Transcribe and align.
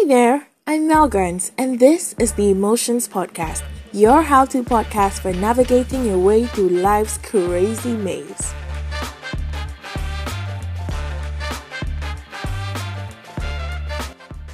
Hey 0.00 0.06
there, 0.06 0.48
I'm 0.66 0.88
Mel 0.88 1.10
Guns, 1.10 1.52
and 1.58 1.78
this 1.78 2.14
is 2.18 2.32
the 2.32 2.48
Emotions 2.48 3.06
Podcast, 3.06 3.62
your 3.92 4.22
how 4.22 4.46
to 4.46 4.62
podcast 4.62 5.20
for 5.20 5.30
navigating 5.30 6.06
your 6.06 6.16
way 6.16 6.46
through 6.46 6.70
life's 6.70 7.18
crazy 7.18 7.92
maze. 7.92 8.54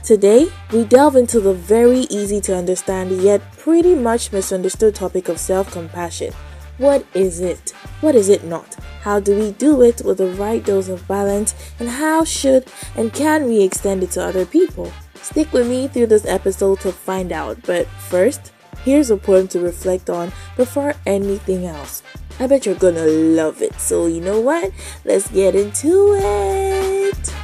Today, 0.02 0.48
we 0.72 0.82
delve 0.82 1.14
into 1.14 1.38
the 1.38 1.54
very 1.54 2.00
easy 2.10 2.40
to 2.40 2.56
understand 2.56 3.12
yet 3.12 3.40
pretty 3.52 3.94
much 3.94 4.32
misunderstood 4.32 4.96
topic 4.96 5.28
of 5.28 5.38
self 5.38 5.70
compassion. 5.70 6.32
What 6.78 7.06
is 7.14 7.38
it? 7.38 7.70
What 8.00 8.16
is 8.16 8.28
it 8.28 8.42
not? 8.42 8.74
How 9.02 9.20
do 9.20 9.38
we 9.38 9.52
do 9.52 9.80
it 9.82 10.02
with 10.04 10.18
the 10.18 10.26
right 10.26 10.64
dose 10.64 10.88
of 10.88 11.06
balance? 11.06 11.54
And 11.78 11.88
how 11.88 12.24
should 12.24 12.66
and 12.96 13.14
can 13.14 13.44
we 13.44 13.62
extend 13.62 14.02
it 14.02 14.10
to 14.12 14.24
other 14.24 14.44
people? 14.44 14.90
Stick 15.26 15.52
with 15.52 15.68
me 15.68 15.88
through 15.88 16.06
this 16.06 16.24
episode 16.24 16.78
to 16.80 16.92
find 16.92 17.32
out. 17.32 17.58
But 17.66 17.88
first, 17.88 18.52
here's 18.84 19.10
a 19.10 19.16
poem 19.16 19.48
to 19.48 19.58
reflect 19.58 20.08
on 20.08 20.30
before 20.56 20.94
anything 21.04 21.66
else. 21.66 22.04
I 22.38 22.46
bet 22.46 22.64
you're 22.64 22.76
gonna 22.76 23.04
love 23.04 23.60
it. 23.60 23.74
So, 23.80 24.06
you 24.06 24.20
know 24.20 24.40
what? 24.40 24.70
Let's 25.04 25.28
get 25.32 25.56
into 25.56 26.14
it. 26.14 27.34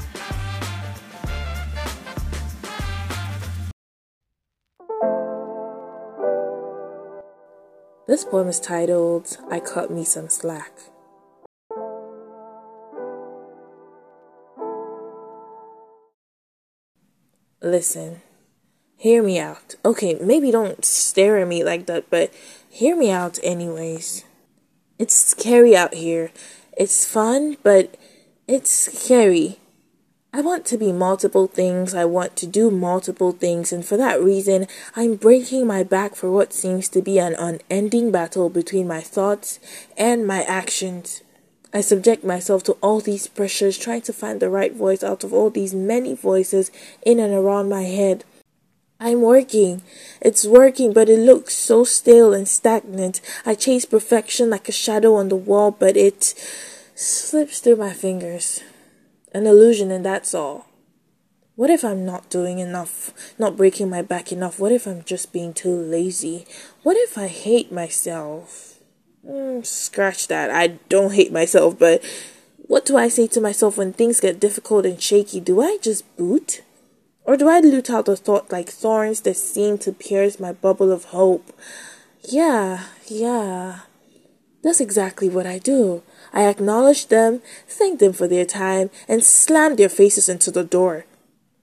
This 8.06 8.24
poem 8.24 8.46
is 8.46 8.60
titled 8.60 9.36
I 9.50 9.58
Cut 9.58 9.90
Me 9.90 10.04
Some 10.04 10.28
Slack. 10.28 10.91
Listen, 17.62 18.22
hear 18.96 19.22
me 19.22 19.38
out. 19.38 19.76
Okay, 19.84 20.14
maybe 20.20 20.50
don't 20.50 20.84
stare 20.84 21.38
at 21.38 21.46
me 21.46 21.62
like 21.62 21.86
that, 21.86 22.10
but 22.10 22.34
hear 22.68 22.96
me 22.96 23.08
out 23.08 23.38
anyways. 23.40 24.24
It's 24.98 25.14
scary 25.14 25.76
out 25.76 25.94
here. 25.94 26.32
It's 26.76 27.06
fun, 27.06 27.56
but 27.62 27.96
it's 28.48 28.70
scary. 28.70 29.60
I 30.32 30.40
want 30.40 30.64
to 30.66 30.78
be 30.78 30.90
multiple 30.90 31.46
things. 31.46 31.94
I 31.94 32.04
want 32.04 32.34
to 32.36 32.48
do 32.48 32.68
multiple 32.68 33.30
things. 33.30 33.72
And 33.72 33.84
for 33.84 33.96
that 33.96 34.20
reason, 34.20 34.66
I'm 34.96 35.14
breaking 35.14 35.64
my 35.64 35.84
back 35.84 36.16
for 36.16 36.32
what 36.32 36.52
seems 36.52 36.88
to 36.88 37.00
be 37.00 37.20
an 37.20 37.36
unending 37.38 38.10
battle 38.10 38.48
between 38.48 38.88
my 38.88 39.02
thoughts 39.02 39.60
and 39.96 40.26
my 40.26 40.42
actions. 40.42 41.22
I 41.74 41.80
subject 41.80 42.22
myself 42.22 42.62
to 42.64 42.72
all 42.82 43.00
these 43.00 43.26
pressures, 43.26 43.78
trying 43.78 44.02
to 44.02 44.12
find 44.12 44.40
the 44.40 44.50
right 44.50 44.74
voice 44.74 45.02
out 45.02 45.24
of 45.24 45.32
all 45.32 45.48
these 45.48 45.74
many 45.74 46.14
voices 46.14 46.70
in 47.04 47.18
and 47.18 47.32
around 47.32 47.68
my 47.68 47.82
head. 47.82 48.24
I'm 49.00 49.22
working. 49.22 49.82
It's 50.20 50.46
working, 50.46 50.92
but 50.92 51.08
it 51.08 51.18
looks 51.18 51.54
so 51.54 51.82
stale 51.82 52.32
and 52.32 52.46
stagnant. 52.46 53.20
I 53.44 53.54
chase 53.54 53.84
perfection 53.84 54.50
like 54.50 54.68
a 54.68 54.72
shadow 54.72 55.14
on 55.14 55.28
the 55.28 55.36
wall, 55.36 55.70
but 55.70 55.96
it 55.96 56.34
slips 56.94 57.58
through 57.58 57.76
my 57.76 57.92
fingers 57.92 58.62
an 59.34 59.46
illusion, 59.46 59.90
and 59.90 60.04
that's 60.04 60.34
all. 60.34 60.66
What 61.56 61.70
if 61.70 61.84
I'm 61.84 62.04
not 62.04 62.30
doing 62.30 62.58
enough, 62.58 63.12
not 63.38 63.56
breaking 63.56 63.90
my 63.90 64.02
back 64.02 64.30
enough? 64.30 64.58
What 64.58 64.72
if 64.72 64.86
I'm 64.86 65.02
just 65.04 65.32
being 65.32 65.52
too 65.52 65.74
lazy? 65.74 66.46
What 66.82 66.96
if 66.96 67.18
I 67.18 67.28
hate 67.28 67.72
myself? 67.72 68.71
Mm, 69.26 69.64
scratch 69.64 70.28
that. 70.28 70.50
I 70.50 70.78
don't 70.88 71.14
hate 71.14 71.32
myself, 71.32 71.78
but 71.78 72.02
what 72.58 72.84
do 72.84 72.96
I 72.96 73.08
say 73.08 73.26
to 73.28 73.40
myself 73.40 73.76
when 73.76 73.92
things 73.92 74.20
get 74.20 74.40
difficult 74.40 74.86
and 74.86 75.00
shaky? 75.00 75.40
Do 75.40 75.60
I 75.60 75.78
just 75.80 76.04
boot? 76.16 76.62
Or 77.24 77.36
do 77.36 77.48
I 77.48 77.60
loot 77.60 77.88
out 77.90 78.08
a 78.08 78.16
thought 78.16 78.50
like 78.50 78.68
thorns 78.68 79.20
that 79.20 79.36
seem 79.36 79.78
to 79.78 79.92
pierce 79.92 80.40
my 80.40 80.52
bubble 80.52 80.90
of 80.90 81.04
hope? 81.06 81.52
Yeah, 82.28 82.84
yeah. 83.06 83.80
That's 84.62 84.80
exactly 84.80 85.28
what 85.28 85.46
I 85.46 85.58
do. 85.58 86.02
I 86.32 86.46
acknowledge 86.46 87.08
them, 87.08 87.42
thank 87.68 88.00
them 88.00 88.12
for 88.12 88.26
their 88.26 88.44
time, 88.44 88.90
and 89.08 89.22
slam 89.22 89.76
their 89.76 89.88
faces 89.88 90.28
into 90.28 90.50
the 90.50 90.64
door. 90.64 91.04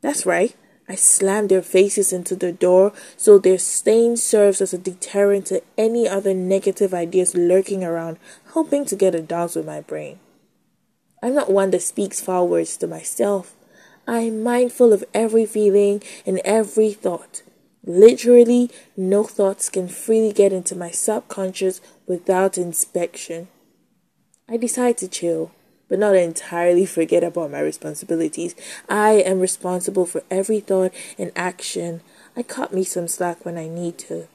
That's 0.01 0.25
right. 0.25 0.55
I 0.89 0.95
slam 0.95 1.47
their 1.47 1.61
faces 1.61 2.11
into 2.11 2.35
the 2.35 2.51
door 2.51 2.93
so 3.15 3.37
their 3.37 3.59
stain 3.59 4.17
serves 4.17 4.59
as 4.59 4.73
a 4.73 4.77
deterrent 4.79 5.45
to 5.47 5.61
any 5.77 6.09
other 6.09 6.33
negative 6.33 6.95
ideas 6.95 7.35
lurking 7.35 7.83
around, 7.83 8.17
hoping 8.53 8.85
to 8.85 8.95
get 8.95 9.13
a 9.13 9.21
dance 9.21 9.55
with 9.55 9.67
my 9.67 9.81
brain. 9.81 10.19
I'm 11.21 11.35
not 11.35 11.51
one 11.51 11.69
that 11.71 11.83
speaks 11.83 12.21
foul 12.21 12.47
words 12.47 12.75
to 12.77 12.87
myself. 12.87 13.55
I'm 14.07 14.41
mindful 14.41 14.91
of 14.91 15.05
every 15.13 15.45
feeling 15.45 16.01
and 16.25 16.41
every 16.43 16.93
thought. 16.93 17.43
Literally, 17.85 18.71
no 18.97 19.23
thoughts 19.23 19.69
can 19.69 19.87
freely 19.87 20.33
get 20.33 20.51
into 20.51 20.75
my 20.75 20.89
subconscious 20.89 21.81
without 22.07 22.57
inspection. 22.57 23.47
I 24.49 24.57
decide 24.57 24.97
to 24.97 25.07
chill, 25.07 25.51
but 25.89 25.99
not 25.99 26.15
entirely 26.15 26.85
forget 26.85 27.23
about 27.23 27.51
my 27.51 27.59
responsibilities. 27.59 28.55
I 28.87 29.13
am 29.13 29.39
responsible 29.39 30.05
for 30.05 30.23
every 30.31 30.59
thought 30.59 30.93
and 31.17 31.31
action. 31.35 32.01
I 32.37 32.43
cut 32.43 32.71
me 32.71 32.83
some 32.83 33.07
slack 33.07 33.43
when 33.43 33.57
I 33.57 33.67
need 33.67 33.97
to. 33.99 34.27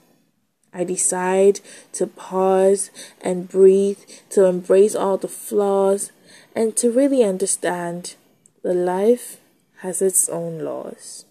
I 0.74 0.82
decide 0.82 1.60
to 1.92 2.08
pause 2.08 2.90
and 3.20 3.48
breathe, 3.48 4.00
to 4.30 4.46
embrace 4.46 4.96
all 4.96 5.16
the 5.16 5.28
flaws, 5.28 6.10
and 6.54 6.76
to 6.76 6.90
really 6.90 7.22
understand 7.22 8.16
that 8.62 8.74
life 8.74 9.38
has 9.78 10.02
its 10.02 10.28
own 10.28 10.58
laws. 10.58 11.24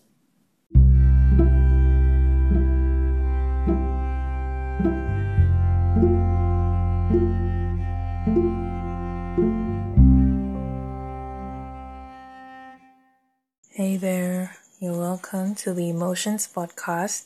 Welcome 15.04 15.54
to 15.54 15.74
the 15.74 15.90
Emotions 15.90 16.48
Podcast. 16.48 17.26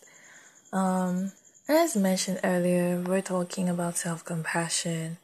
Um, 0.74 1.32
as 1.70 1.96
mentioned 1.96 2.40
earlier, 2.44 3.00
we're 3.00 3.22
talking 3.22 3.70
about 3.70 3.98
self 3.98 4.26
compassion, 4.26 5.18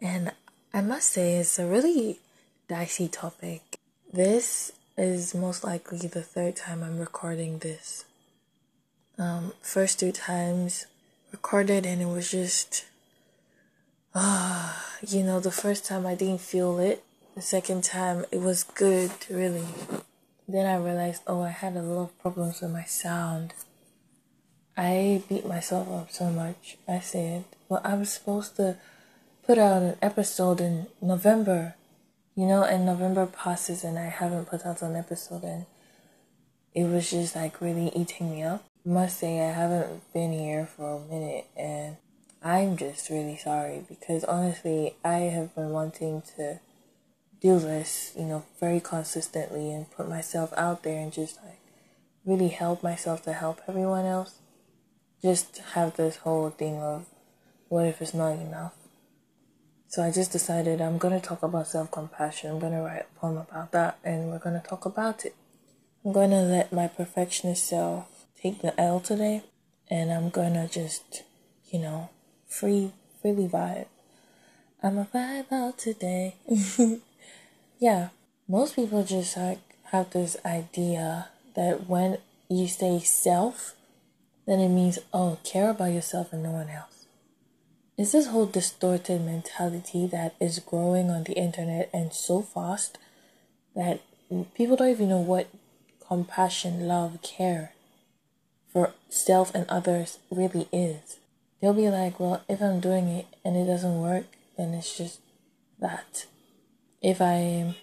and 0.00 0.30
I 0.72 0.82
must 0.82 1.08
say 1.08 1.34
it's 1.34 1.58
a 1.58 1.66
really 1.66 2.20
dicey 2.68 3.08
topic. 3.08 3.80
This 4.12 4.70
is 4.96 5.34
most 5.34 5.64
likely 5.64 6.06
the 6.06 6.22
third 6.22 6.54
time 6.54 6.84
I'm 6.84 6.96
recording 6.96 7.58
this. 7.58 8.04
Um, 9.18 9.52
first 9.60 9.98
two 9.98 10.12
times 10.12 10.86
recorded, 11.32 11.84
and 11.84 12.00
it 12.00 12.06
was 12.06 12.30
just, 12.30 12.84
uh, 14.14 14.76
you 15.04 15.24
know, 15.24 15.40
the 15.40 15.50
first 15.50 15.84
time 15.86 16.06
I 16.06 16.14
didn't 16.14 16.40
feel 16.40 16.78
it. 16.78 17.02
The 17.34 17.42
second 17.42 17.82
time 17.82 18.26
it 18.30 18.38
was 18.38 18.62
good, 18.62 19.10
really. 19.28 19.66
Then 20.50 20.66
I 20.66 20.76
realized, 20.76 21.22
oh, 21.28 21.42
I 21.42 21.50
had 21.50 21.76
a 21.76 21.82
lot 21.82 22.02
of 22.02 22.18
problems 22.18 22.60
with 22.60 22.72
my 22.72 22.82
sound. 22.82 23.54
I 24.76 25.22
beat 25.28 25.46
myself 25.46 25.88
up 25.88 26.10
so 26.10 26.28
much. 26.28 26.76
I 26.88 26.98
said, 26.98 27.44
well, 27.68 27.80
I 27.84 27.94
was 27.94 28.10
supposed 28.10 28.56
to 28.56 28.76
put 29.46 29.58
out 29.58 29.82
an 29.82 29.96
episode 30.02 30.60
in 30.60 30.88
November, 31.00 31.76
you 32.34 32.46
know, 32.46 32.64
and 32.64 32.84
November 32.84 33.26
passes 33.26 33.84
and 33.84 33.96
I 33.96 34.08
haven't 34.08 34.46
put 34.46 34.66
out 34.66 34.82
an 34.82 34.96
episode 34.96 35.44
and 35.44 35.66
it 36.74 36.84
was 36.84 37.10
just 37.10 37.36
like 37.36 37.60
really 37.60 37.92
eating 37.94 38.32
me 38.32 38.42
up. 38.42 38.64
Must 38.84 39.18
say 39.18 39.40
I 39.40 39.52
haven't 39.52 40.12
been 40.12 40.32
here 40.32 40.66
for 40.66 40.96
a 40.96 41.00
minute 41.00 41.46
and 41.56 41.96
I'm 42.42 42.76
just 42.76 43.08
really 43.08 43.36
sorry 43.36 43.84
because 43.88 44.24
honestly 44.24 44.96
I 45.04 45.30
have 45.30 45.54
been 45.54 45.70
wanting 45.70 46.22
to 46.36 46.58
do 47.40 47.58
this, 47.58 48.12
you 48.16 48.24
know, 48.24 48.44
very 48.58 48.80
consistently 48.80 49.72
and 49.72 49.90
put 49.90 50.08
myself 50.08 50.52
out 50.56 50.82
there 50.82 50.98
and 50.98 51.12
just 51.12 51.38
like 51.42 51.60
really 52.24 52.48
help 52.48 52.82
myself 52.82 53.22
to 53.24 53.32
help 53.32 53.60
everyone 53.66 54.04
else. 54.04 54.36
Just 55.22 55.58
have 55.74 55.96
this 55.96 56.16
whole 56.16 56.50
thing 56.50 56.78
of 56.78 57.06
what 57.68 57.86
if 57.86 58.02
it's 58.02 58.14
not 58.14 58.32
enough? 58.32 58.74
So 59.88 60.02
I 60.02 60.10
just 60.10 60.32
decided 60.32 60.80
I'm 60.80 60.98
going 60.98 61.18
to 61.18 61.26
talk 61.26 61.42
about 61.42 61.66
self 61.66 61.90
compassion. 61.90 62.50
I'm 62.50 62.58
going 62.58 62.72
to 62.72 62.80
write 62.80 63.06
a 63.10 63.18
poem 63.18 63.38
about 63.38 63.72
that 63.72 63.98
and 64.04 64.30
we're 64.30 64.38
going 64.38 64.60
to 64.60 64.66
talk 64.66 64.86
about 64.86 65.24
it. 65.24 65.34
I'm 66.04 66.12
going 66.12 66.30
to 66.30 66.42
let 66.42 66.72
my 66.72 66.88
perfectionist 66.88 67.66
self 67.66 68.06
take 68.40 68.62
the 68.62 68.78
L 68.80 69.00
today 69.00 69.42
and 69.88 70.12
I'm 70.12 70.30
going 70.30 70.54
to 70.54 70.68
just, 70.68 71.24
you 71.70 71.80
know, 71.80 72.10
free, 72.46 72.92
freely 73.20 73.48
vibe. 73.48 73.86
I'm 74.82 74.96
a 74.96 75.04
vibe 75.04 75.52
out 75.52 75.78
today. 75.78 76.36
yeah, 77.80 78.10
most 78.46 78.76
people 78.76 79.02
just 79.02 79.36
like 79.36 79.58
have 79.84 80.10
this 80.10 80.36
idea 80.44 81.28
that 81.56 81.88
when 81.88 82.18
you 82.48 82.68
say 82.68 83.00
self, 83.00 83.74
then 84.46 84.60
it 84.60 84.68
means, 84.68 84.98
oh, 85.12 85.38
care 85.44 85.70
about 85.70 85.92
yourself 85.92 86.32
and 86.32 86.42
no 86.42 86.50
one 86.50 86.68
else. 86.68 87.06
It's 87.96 88.12
this 88.12 88.28
whole 88.28 88.46
distorted 88.46 89.22
mentality 89.22 90.06
that 90.08 90.34
is 90.40 90.58
growing 90.58 91.10
on 91.10 91.24
the 91.24 91.32
internet 91.32 91.90
and 91.92 92.12
so 92.12 92.42
fast 92.42 92.98
that 93.74 94.00
people 94.54 94.76
don't 94.76 94.90
even 94.90 95.08
know 95.08 95.18
what 95.18 95.48
compassion, 96.06 96.86
love, 96.86 97.22
care 97.22 97.72
for 98.72 98.92
self 99.08 99.54
and 99.54 99.66
others 99.68 100.18
really 100.30 100.68
is. 100.72 101.18
They'll 101.60 101.74
be 101.74 101.88
like, 101.88 102.20
well, 102.20 102.42
if 102.48 102.60
I'm 102.60 102.80
doing 102.80 103.08
it 103.08 103.26
and 103.44 103.56
it 103.56 103.66
doesn't 103.66 104.00
work, 104.00 104.24
then 104.56 104.74
it's 104.74 104.96
just 104.96 105.20
that. 105.78 106.26
If 107.02 107.20
I'm 107.20 107.74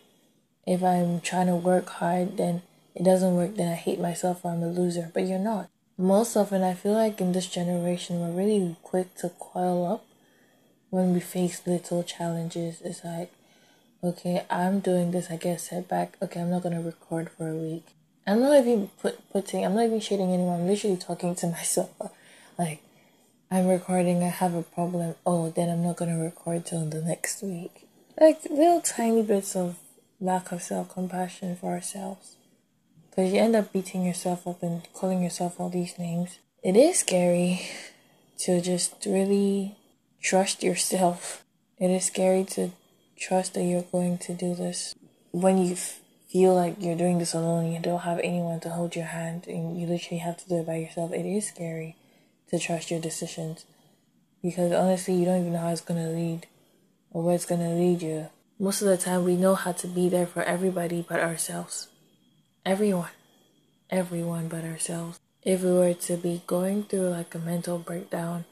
if 0.66 0.84
I'm 0.84 1.22
trying 1.22 1.48
to 1.48 1.56
work 1.56 1.88
hard, 1.88 2.38
then 2.38 2.62
it 2.94 3.04
doesn't 3.04 3.36
work, 3.36 3.56
then 3.56 3.72
I 3.72 3.76
hate 3.76 4.00
myself 4.00 4.44
or 4.44 4.52
I'm 4.52 4.62
a 4.62 4.68
loser. 4.68 5.12
But 5.14 5.26
you're 5.26 5.40
not. 5.40 5.70
Most 5.98 6.36
often, 6.36 6.62
I 6.62 6.74
feel 6.74 6.94
like 6.94 7.22
in 7.22 7.32
this 7.32 7.48
generation, 7.48 8.20
we're 8.20 8.44
really 8.44 8.76
quick 8.84 9.16
to 9.16 9.30
coil 9.40 9.86
up 9.86 10.06
when 10.90 11.14
we 11.14 11.20
face 11.20 11.66
little 11.66 12.04
challenges. 12.04 12.82
It's 12.84 13.04
like, 13.04 13.32
okay, 14.04 14.46
I'm 14.50 14.80
doing 14.80 15.12
this, 15.12 15.32
I 15.32 15.38
get 15.38 15.62
setback. 15.62 16.18
Okay, 16.22 16.42
I'm 16.42 16.52
not 16.52 16.64
gonna 16.64 16.82
record 16.82 17.30
for 17.30 17.50
a 17.50 17.56
week. 17.56 17.86
I'm 18.28 18.42
not 18.42 18.60
even 18.60 18.90
put, 19.02 19.18
putting, 19.32 19.66
I'm 19.66 19.74
not 19.74 19.86
even 19.86 20.02
shading 20.02 20.32
anyone. 20.32 20.62
I'm 20.62 20.68
literally 20.68 20.98
talking 20.98 21.34
to 21.36 21.48
myself. 21.58 21.90
Like, 22.60 22.84
I'm 23.50 23.68
recording, 23.68 24.22
I 24.22 24.28
have 24.28 24.54
a 24.54 24.64
problem. 24.64 25.16
Oh, 25.26 25.50
then 25.50 25.70
I'm 25.70 25.84
not 25.84 25.96
gonna 25.96 26.20
record 26.20 26.66
till 26.66 26.86
the 26.86 27.02
next 27.02 27.42
week. 27.42 27.87
Like 28.20 28.46
little 28.50 28.82
tiny 28.82 29.22
bits 29.22 29.56
of 29.56 29.78
lack 30.20 30.52
of 30.52 30.64
self 30.64 30.92
compassion 30.92 31.56
for 31.56 31.72
ourselves. 31.72 32.36
Because 33.10 33.32
you 33.32 33.40
end 33.40 33.56
up 33.56 33.72
beating 33.72 34.04
yourself 34.04 34.48
up 34.48 34.64
and 34.64 34.92
calling 34.94 35.22
yourself 35.22 35.60
all 35.60 35.70
these 35.70 36.00
names. 36.00 36.40
It 36.64 36.76
is 36.76 37.00
scary 37.00 37.62
to 38.40 38.60
just 38.60 39.06
really 39.06 39.76
trust 40.22 40.64
yourself. 40.64 41.44
It 41.78 41.92
is 41.92 42.06
scary 42.06 42.44
to 42.46 42.72
trust 43.20 43.54
that 43.54 43.64
you're 43.64 43.84
going 43.84 44.18
to 44.20 44.34
do 44.34 44.56
this 44.56 44.96
when 45.32 45.60
you 45.60 45.76
feel 45.76 46.56
like 46.56 46.76
you're 46.80 46.98
doing 46.98 47.20
this 47.20 47.36
alone. 47.36 47.72
You 47.72 47.80
don't 47.80 48.00
have 48.00 48.20
anyone 48.20 48.60
to 48.62 48.70
hold 48.70 48.96
your 48.96 49.06
hand 49.06 49.46
and 49.48 49.80
you 49.80 49.86
literally 49.86 50.20
have 50.20 50.38
to 50.38 50.50
do 50.50 50.62
it 50.62 50.66
by 50.66 50.78
yourself. 50.78 51.14
It 51.14 51.26
is 51.26 51.48
scary 51.48 51.96
to 52.50 52.58
trust 52.58 52.90
your 52.90 53.00
decisions 53.00 53.66
because 54.42 54.72
honestly, 54.72 55.14
you 55.14 55.26
don't 55.26 55.42
even 55.42 55.54
know 55.54 55.60
how 55.60 55.70
it's 55.70 55.82
going 55.82 56.04
to 56.04 56.10
lead 56.10 56.48
or 57.12 57.24
where 57.24 57.36
it's 57.36 57.46
going 57.46 57.62
to 57.62 57.70
lead 57.70 58.02
you. 58.02 58.28
Most 58.60 58.82
of 58.82 58.88
the 58.88 58.98
time, 58.98 59.24
we 59.24 59.36
know 59.36 59.56
how 59.56 59.72
to 59.74 59.88
be 59.88 60.10
there 60.10 60.26
for 60.26 60.44
everybody 60.44 61.06
but 61.08 61.20
ourselves. 61.20 61.88
Everyone. 62.66 63.12
Everyone 63.90 64.48
but 64.48 64.64
ourselves. 64.64 65.20
If 65.44 65.64
we 65.64 65.72
were 65.72 65.94
to 65.94 66.18
be 66.18 66.42
going 66.48 66.84
through 66.84 67.10
like 67.10 67.34
a 67.36 67.40
mental 67.40 67.78
breakdown, 67.78 68.46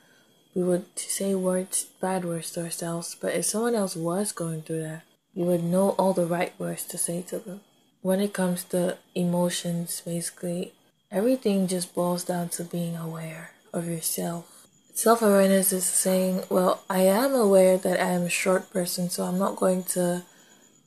we 0.54 0.64
would 0.64 0.86
say 0.98 1.36
words, 1.36 1.88
bad 2.00 2.24
words 2.24 2.52
to 2.52 2.64
ourselves, 2.64 3.18
but 3.20 3.36
if 3.36 3.46
someone 3.46 3.76
else 3.76 3.96
was 3.96 4.32
going 4.32 4.62
through 4.62 4.84
that, 4.84 5.04
you 5.34 5.44
would 5.44 5.64
know 5.64 5.90
all 6.00 6.14
the 6.14 6.26
right 6.26 6.58
words 6.58 6.86
to 6.86 6.98
say 6.98 7.22
to 7.24 7.40
them. 7.40 7.60
When 8.02 8.22
it 8.22 8.32
comes 8.32 8.64
to 8.66 8.98
emotions, 9.14 10.02
basically, 10.06 10.74
everything 11.12 11.68
just 11.68 11.94
boils 11.94 12.24
down 12.24 12.50
to 12.50 12.64
being 12.64 12.96
aware 12.96 13.52
of 13.74 13.88
yourself. 13.88 14.55
Self 14.96 15.22
awareness 15.22 15.74
is 15.74 15.84
saying, 15.84 16.44
well, 16.50 16.82
I 16.90 17.02
am 17.02 17.36
aware 17.36 17.78
that 17.78 18.00
I 18.00 18.12
am 18.12 18.22
a 18.22 18.30
short 18.30 18.72
person, 18.72 19.10
so 19.10 19.26
I'm 19.26 19.38
not 19.38 19.58
going 19.58 19.84
to 19.96 20.24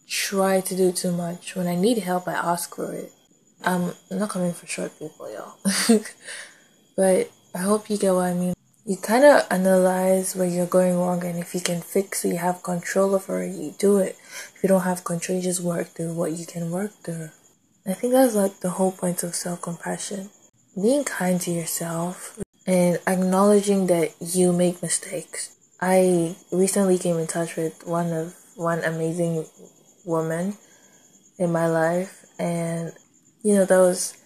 try 0.09 0.63
to 0.63 0.75
do 0.75 0.93
too 0.93 1.13
much. 1.13 1.55
When 1.55 1.67
I 1.67 1.75
need 1.75 1.99
help, 1.99 2.27
I 2.27 2.33
ask 2.33 2.75
for 2.75 2.91
it. 2.95 3.13
Um, 3.65 3.93
I'm 4.11 4.19
not 4.19 4.31
coming 4.31 4.55
for 4.55 4.67
short 4.67 4.99
people, 4.99 5.31
y'all. 5.31 5.59
but 6.97 7.31
I 7.55 7.59
hope 7.59 7.91
you 7.91 7.99
get 7.99 8.15
what 8.15 8.25
I 8.25 8.33
mean. 8.33 8.55
You 8.87 8.97
kind 8.97 9.25
of 9.25 9.47
analyze 9.51 10.35
where 10.35 10.49
you're 10.49 10.65
going 10.65 10.97
wrong, 10.97 11.23
and 11.23 11.39
if 11.39 11.55
you 11.55 11.61
can 11.61 11.83
fix 11.83 12.25
it, 12.25 12.31
you 12.31 12.39
have 12.39 12.63
control 12.63 13.15
over 13.15 13.43
it, 13.43 13.55
you 13.55 13.75
do 13.79 13.99
it. 13.99 14.17
If 14.55 14.61
you 14.63 14.71
don't 14.71 14.89
have 14.89 15.05
control, 15.05 15.37
you 15.37 15.45
just 15.45 15.61
work 15.61 15.89
through 15.89 16.15
what 16.15 16.33
you 16.33 16.47
can 16.47 16.71
work 16.71 16.93
through. 17.05 17.29
I 17.87 17.93
think 17.93 18.15
that's 18.15 18.35
like 18.35 18.61
the 18.61 18.71
whole 18.71 18.93
point 18.93 19.23
of 19.23 19.35
self 19.35 19.61
compassion. 19.61 20.31
Being 20.81 21.05
kind 21.05 21.39
to 21.43 21.51
yourself 21.51 22.39
and 22.69 22.99
acknowledging 23.07 23.87
that 23.87 24.13
you 24.21 24.53
make 24.53 24.83
mistakes. 24.83 25.57
I 25.81 26.37
recently 26.53 26.99
came 26.99 27.17
in 27.17 27.27
touch 27.27 27.57
with 27.57 27.87
one 27.87 28.13
of 28.13 28.35
one 28.57 28.85
amazing 28.85 29.47
woman 30.05 30.59
in 31.39 31.51
my 31.51 31.67
life 31.67 32.27
and 32.39 32.93
you 33.43 33.55
know 33.55 33.65
that 33.65 33.79
was 33.79 34.17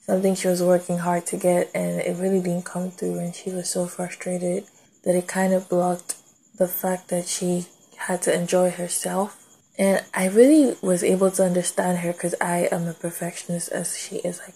something 0.00 0.34
she 0.34 0.48
was 0.48 0.62
working 0.62 0.98
hard 0.98 1.26
to 1.26 1.36
get 1.36 1.70
and 1.74 2.00
it 2.00 2.16
really 2.16 2.40
didn't 2.40 2.64
come 2.64 2.90
through 2.90 3.18
and 3.18 3.34
she 3.34 3.50
was 3.50 3.68
so 3.68 3.86
frustrated 3.86 4.64
that 5.04 5.16
it 5.16 5.26
kind 5.26 5.52
of 5.52 5.68
blocked 5.68 6.14
the 6.56 6.68
fact 6.68 7.08
that 7.08 7.26
she 7.26 7.66
had 7.96 8.22
to 8.22 8.32
enjoy 8.32 8.70
herself 8.70 9.36
and 9.76 10.04
I 10.14 10.28
really 10.28 10.76
was 10.80 11.02
able 11.02 11.32
to 11.32 11.42
understand 11.42 11.98
her 11.98 12.12
because 12.12 12.36
I 12.40 12.68
am 12.70 12.86
a 12.86 12.94
perfectionist 12.94 13.72
as 13.72 13.98
she 13.98 14.16
is 14.18 14.38
like 14.38 14.54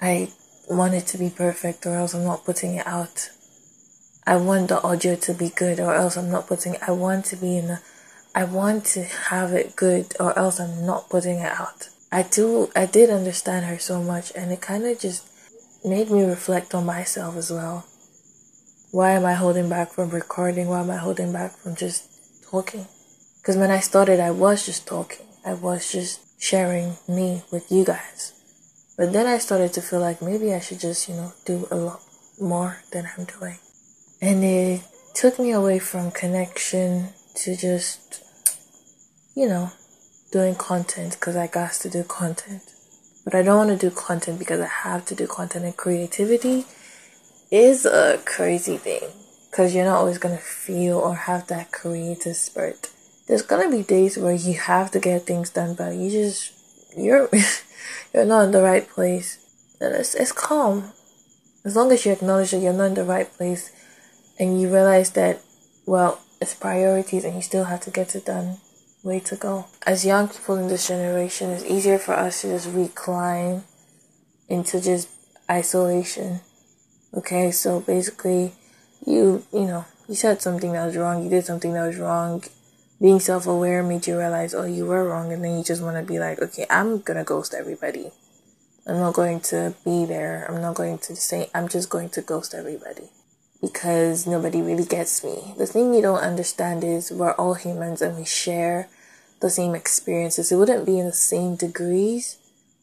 I 0.00 0.30
want 0.68 0.94
it 0.94 1.06
to 1.08 1.18
be 1.18 1.30
perfect 1.30 1.86
or 1.86 1.94
else 1.94 2.14
I'm 2.14 2.24
not 2.24 2.44
putting 2.44 2.74
it 2.74 2.86
out. 2.86 3.30
I 4.26 4.36
want 4.36 4.68
the 4.68 4.82
audio 4.82 5.16
to 5.16 5.34
be 5.34 5.48
good 5.48 5.80
or 5.80 5.94
else 5.94 6.16
I'm 6.16 6.30
not 6.30 6.46
putting. 6.46 6.76
I 6.86 6.90
want 6.92 7.24
to 7.26 7.36
be 7.36 7.56
in 7.56 7.70
a, 7.70 7.80
I 8.34 8.44
want 8.44 8.84
to 8.86 9.04
have 9.04 9.52
it 9.52 9.74
good 9.74 10.14
or 10.20 10.38
else 10.38 10.60
I'm 10.60 10.84
not 10.84 11.08
putting 11.08 11.38
it 11.38 11.52
out. 11.52 11.88
I 12.12 12.22
do, 12.22 12.70
I 12.76 12.86
did 12.86 13.10
understand 13.10 13.66
her 13.66 13.78
so 13.78 14.02
much 14.02 14.32
and 14.34 14.52
it 14.52 14.60
kind 14.60 14.84
of 14.84 14.98
just 14.98 15.26
made 15.84 16.10
me 16.10 16.24
reflect 16.24 16.74
on 16.74 16.84
myself 16.84 17.36
as 17.36 17.50
well. 17.50 17.86
Why 18.90 19.12
am 19.12 19.24
I 19.24 19.34
holding 19.34 19.68
back 19.68 19.92
from 19.92 20.10
recording? 20.10 20.68
Why 20.68 20.80
am 20.80 20.90
I 20.90 20.96
holding 20.96 21.32
back 21.32 21.56
from 21.56 21.76
just 21.76 22.50
talking? 22.50 22.86
Because 23.40 23.56
when 23.56 23.70
I 23.70 23.80
started, 23.80 24.20
I 24.20 24.30
was 24.30 24.66
just 24.66 24.86
talking. 24.86 25.26
I 25.44 25.54
was 25.54 25.90
just 25.90 26.20
sharing 26.40 26.96
me 27.08 27.42
with 27.50 27.70
you 27.70 27.84
guys. 27.84 28.37
But 28.98 29.12
then 29.12 29.28
I 29.28 29.38
started 29.38 29.72
to 29.74 29.80
feel 29.80 30.00
like 30.00 30.20
maybe 30.20 30.52
I 30.52 30.58
should 30.58 30.80
just, 30.80 31.08
you 31.08 31.14
know, 31.14 31.32
do 31.46 31.68
a 31.70 31.76
lot 31.76 32.02
more 32.40 32.82
than 32.90 33.08
I'm 33.16 33.26
doing. 33.26 33.58
And 34.20 34.42
it 34.42 34.82
took 35.14 35.38
me 35.38 35.52
away 35.52 35.78
from 35.78 36.10
connection 36.10 37.10
to 37.36 37.56
just, 37.56 38.24
you 39.36 39.48
know, 39.48 39.70
doing 40.32 40.56
content 40.56 41.12
because 41.12 41.36
I 41.36 41.46
got 41.46 41.74
to 41.74 41.88
do 41.88 42.02
content. 42.02 42.62
But 43.24 43.36
I 43.36 43.42
don't 43.42 43.68
want 43.68 43.80
to 43.80 43.88
do 43.88 43.94
content 43.94 44.40
because 44.40 44.60
I 44.60 44.66
have 44.66 45.06
to 45.06 45.14
do 45.14 45.28
content 45.28 45.64
and 45.64 45.76
creativity 45.76 46.64
is 47.52 47.86
a 47.86 48.20
crazy 48.24 48.78
thing 48.78 49.10
because 49.48 49.76
you're 49.76 49.84
not 49.84 49.98
always 49.98 50.18
going 50.18 50.36
to 50.36 50.42
feel 50.42 50.98
or 50.98 51.14
have 51.14 51.46
that 51.46 51.70
creative 51.70 52.36
spirit. 52.36 52.90
There's 53.28 53.42
going 53.42 53.70
to 53.70 53.76
be 53.76 53.84
days 53.84 54.18
where 54.18 54.34
you 54.34 54.54
have 54.54 54.90
to 54.90 54.98
get 54.98 55.22
things 55.22 55.50
done, 55.50 55.74
but 55.74 55.94
you 55.94 56.10
just, 56.10 56.52
you're, 56.96 57.28
you're 58.12 58.24
not 58.24 58.44
in 58.44 58.50
the 58.50 58.62
right 58.62 58.88
place. 58.88 59.38
And 59.80 59.94
it's, 59.94 60.14
it's 60.14 60.32
calm. 60.32 60.92
As 61.64 61.76
long 61.76 61.92
as 61.92 62.04
you 62.04 62.12
acknowledge 62.12 62.50
that 62.52 62.58
you're 62.60 62.72
not 62.72 62.86
in 62.86 62.94
the 62.94 63.04
right 63.04 63.30
place 63.30 63.72
and 64.38 64.60
you 64.60 64.72
realize 64.72 65.10
that, 65.10 65.40
well, 65.86 66.20
it's 66.40 66.54
priorities 66.54 67.24
and 67.24 67.34
you 67.34 67.42
still 67.42 67.64
have 67.64 67.80
to 67.82 67.90
get 67.90 68.14
it 68.14 68.26
done. 68.26 68.58
Way 69.02 69.20
to 69.20 69.36
go. 69.36 69.66
As 69.86 70.04
young 70.04 70.28
people 70.28 70.56
in 70.56 70.68
this 70.68 70.88
generation, 70.88 71.50
it's 71.50 71.64
easier 71.64 71.98
for 71.98 72.14
us 72.14 72.42
to 72.42 72.48
just 72.48 72.68
recline 72.72 73.62
into 74.48 74.80
just 74.80 75.08
isolation. 75.50 76.40
Okay, 77.14 77.50
so 77.50 77.80
basically, 77.80 78.52
you, 79.06 79.44
you 79.52 79.66
know, 79.66 79.84
you 80.08 80.14
said 80.14 80.42
something 80.42 80.72
that 80.72 80.86
was 80.86 80.96
wrong, 80.96 81.22
you 81.22 81.30
did 81.30 81.44
something 81.44 81.72
that 81.74 81.86
was 81.86 81.98
wrong, 81.98 82.42
being 83.00 83.20
self 83.20 83.46
aware 83.46 83.82
made 83.82 84.06
you 84.06 84.18
realize, 84.18 84.54
oh, 84.54 84.64
you 84.64 84.86
were 84.86 85.08
wrong, 85.08 85.32
and 85.32 85.44
then 85.44 85.58
you 85.58 85.64
just 85.64 85.82
want 85.82 85.96
to 85.96 86.02
be 86.02 86.18
like, 86.18 86.40
okay, 86.40 86.66
I'm 86.68 87.00
gonna 87.00 87.24
ghost 87.24 87.54
everybody. 87.54 88.10
I'm 88.86 88.98
not 89.00 89.14
going 89.14 89.40
to 89.52 89.74
be 89.84 90.06
there. 90.06 90.46
I'm 90.48 90.62
not 90.62 90.74
going 90.74 90.98
to 90.98 91.14
say, 91.14 91.50
I'm 91.54 91.68
just 91.68 91.90
going 91.90 92.08
to 92.10 92.22
ghost 92.22 92.54
everybody 92.54 93.10
because 93.60 94.26
nobody 94.26 94.62
really 94.62 94.86
gets 94.86 95.22
me. 95.22 95.52
The 95.58 95.66
thing 95.66 95.92
you 95.92 96.00
don't 96.00 96.20
understand 96.20 96.82
is 96.82 97.10
we're 97.10 97.34
all 97.34 97.54
humans 97.54 98.00
and 98.00 98.16
we 98.16 98.24
share 98.24 98.88
the 99.40 99.50
same 99.50 99.74
experiences. 99.74 100.50
It 100.50 100.56
wouldn't 100.56 100.86
be 100.86 100.98
in 100.98 101.06
the 101.06 101.12
same 101.12 101.54
degrees, 101.54 102.38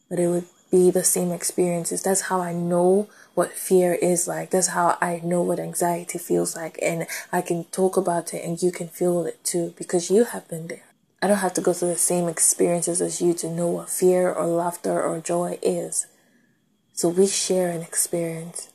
but 0.08 0.20
it 0.20 0.28
would 0.28 0.46
be 0.70 0.90
the 0.92 1.02
same 1.04 1.32
experiences. 1.32 2.02
That's 2.02 2.22
how 2.22 2.40
I 2.40 2.52
know 2.52 3.08
what 3.36 3.52
fear 3.52 3.92
is 3.92 4.26
like. 4.26 4.48
That's 4.48 4.68
how 4.68 4.96
I 5.02 5.20
know 5.22 5.42
what 5.42 5.60
anxiety 5.60 6.16
feels 6.16 6.56
like. 6.56 6.78
And 6.80 7.06
I 7.30 7.42
can 7.42 7.64
talk 7.64 7.98
about 7.98 8.32
it 8.32 8.42
and 8.42 8.60
you 8.62 8.72
can 8.72 8.88
feel 8.88 9.26
it 9.26 9.44
too 9.44 9.74
because 9.76 10.10
you 10.10 10.24
have 10.24 10.48
been 10.48 10.68
there. 10.68 10.86
I 11.20 11.26
don't 11.26 11.38
have 11.38 11.52
to 11.54 11.60
go 11.60 11.74
through 11.74 11.90
the 11.90 11.96
same 11.96 12.28
experiences 12.28 13.02
as 13.02 13.20
you 13.20 13.34
to 13.34 13.50
know 13.50 13.68
what 13.68 13.90
fear 13.90 14.32
or 14.32 14.46
laughter 14.46 15.02
or 15.02 15.20
joy 15.20 15.58
is. 15.62 16.06
So 16.94 17.10
we 17.10 17.26
share 17.26 17.68
an 17.68 17.82
experience. 17.82 18.70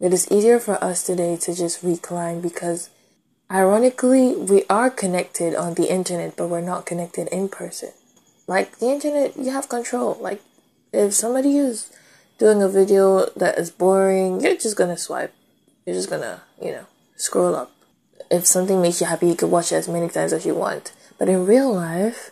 It 0.00 0.12
is 0.12 0.30
easier 0.32 0.58
for 0.58 0.82
us 0.82 1.04
today 1.04 1.36
to 1.36 1.54
just 1.54 1.84
recline 1.84 2.40
because 2.40 2.90
ironically, 3.48 4.34
we 4.34 4.64
are 4.68 4.90
connected 4.90 5.54
on 5.54 5.74
the 5.74 5.88
internet, 5.88 6.36
but 6.36 6.48
we're 6.48 6.60
not 6.60 6.86
connected 6.86 7.28
in 7.28 7.48
person. 7.48 7.92
Like 8.48 8.78
the 8.78 8.88
internet, 8.88 9.36
you 9.36 9.52
have 9.52 9.68
control. 9.68 10.18
Like 10.20 10.42
if 10.92 11.14
somebody 11.14 11.56
is 11.56 11.92
doing 12.38 12.62
a 12.62 12.68
video 12.68 13.26
that 13.36 13.58
is 13.58 13.70
boring, 13.70 14.40
you're 14.40 14.56
just 14.56 14.76
gonna 14.76 14.98
swipe. 14.98 15.34
You're 15.84 15.96
just 15.96 16.10
gonna, 16.10 16.42
you 16.62 16.72
know, 16.72 16.86
scroll 17.16 17.54
up. 17.54 17.72
If 18.30 18.46
something 18.46 18.82
makes 18.82 19.00
you 19.00 19.06
happy, 19.06 19.28
you 19.28 19.36
can 19.36 19.50
watch 19.50 19.72
it 19.72 19.76
as 19.76 19.88
many 19.88 20.08
times 20.08 20.32
as 20.32 20.44
you 20.44 20.54
want. 20.54 20.92
But 21.18 21.28
in 21.28 21.46
real 21.46 21.72
life, 21.72 22.30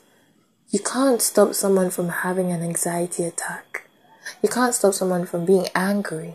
you 0.70 0.80
can't 0.80 1.22
stop 1.22 1.54
someone 1.54 1.90
from 1.90 2.08
having 2.08 2.50
an 2.50 2.62
anxiety 2.62 3.24
attack. 3.24 3.88
You 4.42 4.48
can't 4.48 4.74
stop 4.74 4.94
someone 4.94 5.26
from 5.26 5.44
being 5.44 5.68
angry. 5.74 6.34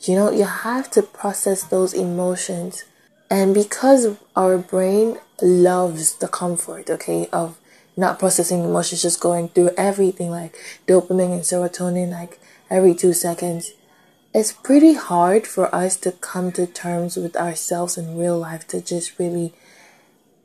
You 0.00 0.16
know, 0.16 0.30
you 0.30 0.44
have 0.44 0.90
to 0.90 1.02
process 1.02 1.62
those 1.62 1.94
emotions. 1.94 2.84
And 3.30 3.54
because 3.54 4.18
our 4.36 4.58
brain 4.58 5.18
loves 5.40 6.16
the 6.16 6.28
comfort, 6.28 6.90
okay, 6.90 7.28
of 7.32 7.58
not 7.96 8.18
processing 8.18 8.64
emotions, 8.64 9.02
just 9.02 9.20
going 9.20 9.48
through 9.48 9.70
everything 9.76 10.30
like 10.30 10.54
dopamine 10.86 11.32
and 11.32 11.42
serotonin 11.42 12.10
like 12.10 12.38
every 12.72 12.94
two 12.94 13.12
seconds, 13.12 13.72
it's 14.34 14.52
pretty 14.52 14.94
hard 14.94 15.46
for 15.46 15.72
us 15.74 15.96
to 15.98 16.10
come 16.10 16.50
to 16.52 16.66
terms 16.66 17.16
with 17.16 17.36
ourselves 17.36 17.98
in 17.98 18.16
real 18.16 18.38
life 18.38 18.66
to 18.68 18.80
just 18.80 19.18
really 19.18 19.52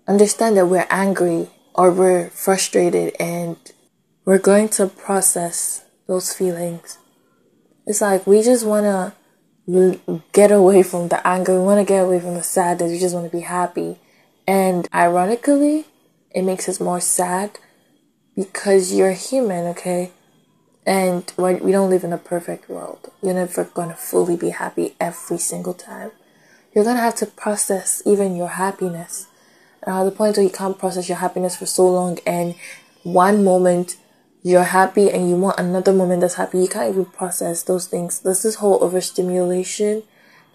understand 0.07 0.57
that 0.57 0.67
we're 0.67 0.87
angry 0.89 1.47
or 1.73 1.91
we're 1.91 2.29
frustrated 2.29 3.15
and 3.17 3.55
we're 4.25 4.37
going 4.37 4.67
to 4.67 4.87
process 4.87 5.85
those 6.05 6.33
feelings. 6.33 6.97
It's 7.85 8.01
like 8.01 8.27
we 8.27 8.41
just 8.41 8.65
want 8.65 8.85
to 8.85 9.13
get 10.33 10.51
away 10.51 10.83
from 10.83 11.07
the 11.07 11.25
anger, 11.25 11.53
we 11.53 11.65
want 11.65 11.79
to 11.79 11.85
get 11.85 12.03
away 12.03 12.19
from 12.19 12.33
the 12.33 12.43
sadness, 12.43 12.91
we 12.91 12.99
just 12.99 13.15
want 13.15 13.29
to 13.31 13.37
be 13.37 13.43
happy. 13.43 13.99
And 14.45 14.87
ironically, 14.93 15.85
it 16.31 16.41
makes 16.41 16.67
us 16.67 16.81
more 16.81 16.99
sad 16.99 17.59
because 18.35 18.93
you're 18.93 19.13
human, 19.13 19.65
okay? 19.67 20.11
And 20.87 21.29
we 21.37 21.73
don't 21.73 21.89
live 21.89 22.05
in 22.05 22.13
a 22.13 22.17
perfect 22.17 22.69
world. 22.69 23.11
You're 23.21 23.33
never 23.33 23.65
gonna 23.65 23.93
fully 23.93 24.37
be 24.37 24.51
happy 24.51 24.95
every 25.01 25.37
single 25.37 25.73
time. 25.73 26.11
You're 26.73 26.85
gonna 26.85 27.01
have 27.01 27.15
to 27.15 27.25
process 27.25 28.01
even 28.05 28.37
your 28.37 28.47
happiness. 28.47 29.27
Uh, 29.85 30.05
the 30.05 30.11
point 30.11 30.37
where 30.37 30.45
you 30.45 30.51
can't 30.51 30.79
process 30.79 31.09
your 31.09 31.17
happiness 31.17 31.57
for 31.57 31.65
so 31.65 31.85
long, 31.89 32.19
and 32.25 32.55
one 33.03 33.43
moment 33.43 33.97
you're 34.43 34.63
happy 34.63 35.09
and 35.09 35.29
you 35.29 35.35
want 35.35 35.59
another 35.59 35.91
moment 35.91 36.21
that's 36.21 36.35
happy, 36.35 36.59
you 36.59 36.69
can't 36.69 36.91
even 36.91 37.05
process 37.05 37.63
those 37.63 37.87
things. 37.87 38.21
There's 38.21 38.43
this 38.43 38.55
whole 38.55 38.81
overstimulation 38.81 40.03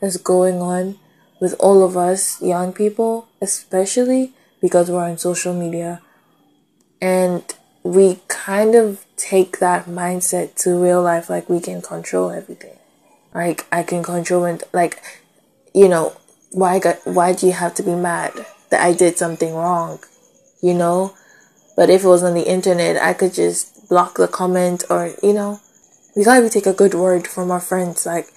that's 0.01 0.17
going 0.17 0.63
on 0.63 0.99
with 1.41 1.55
all 1.61 1.85
of 1.85 1.95
us 1.95 2.41
young 2.41 2.73
people, 2.73 3.29
especially 3.43 4.33
because 4.63 4.91
we're 4.91 5.05
on 5.05 5.19
social 5.19 5.53
media. 5.53 6.01
And 7.03 7.43
we 7.83 8.21
kind 8.29 8.75
of 8.75 9.05
take 9.17 9.59
that 9.59 9.87
mindset 9.87 10.55
to 10.55 10.83
real 10.83 11.03
life 11.03 11.29
like 11.29 11.49
we 11.49 11.61
can 11.61 11.83
control 11.83 12.31
everything. 12.31 12.77
Like 13.35 13.67
I 13.73 13.83
can 13.83 14.03
control 14.03 14.45
and 14.45 14.63
like 14.73 15.03
you 15.75 15.89
know, 15.89 16.15
why 16.51 16.79
got 16.79 16.99
why 17.05 17.33
do 17.33 17.47
you 17.47 17.53
have 17.53 17.75
to 17.75 17.83
be 17.83 17.95
mad 17.95 18.33
that 18.71 18.81
I 18.81 18.93
did 18.93 19.19
something 19.19 19.55
wrong? 19.55 20.01
You 20.61 20.75
know? 20.75 21.15
But 21.77 21.91
if 21.91 22.05
it 22.05 22.09
was 22.09 22.23
on 22.23 22.35
the 22.35 22.49
internet 22.49 23.03
I 23.03 23.15
could 23.15 23.35
just 23.35 23.89
block 23.89 24.17
the 24.17 24.29
comment 24.29 24.85
or 24.89 25.13
you 25.23 25.33
know 25.33 25.61
we 26.15 26.25
gotta 26.25 26.49
take 26.49 26.67
a 26.67 26.73
good 26.73 26.95
word 26.95 27.27
from 27.27 27.51
our 27.51 27.61
friends 27.61 28.07
like 28.07 28.29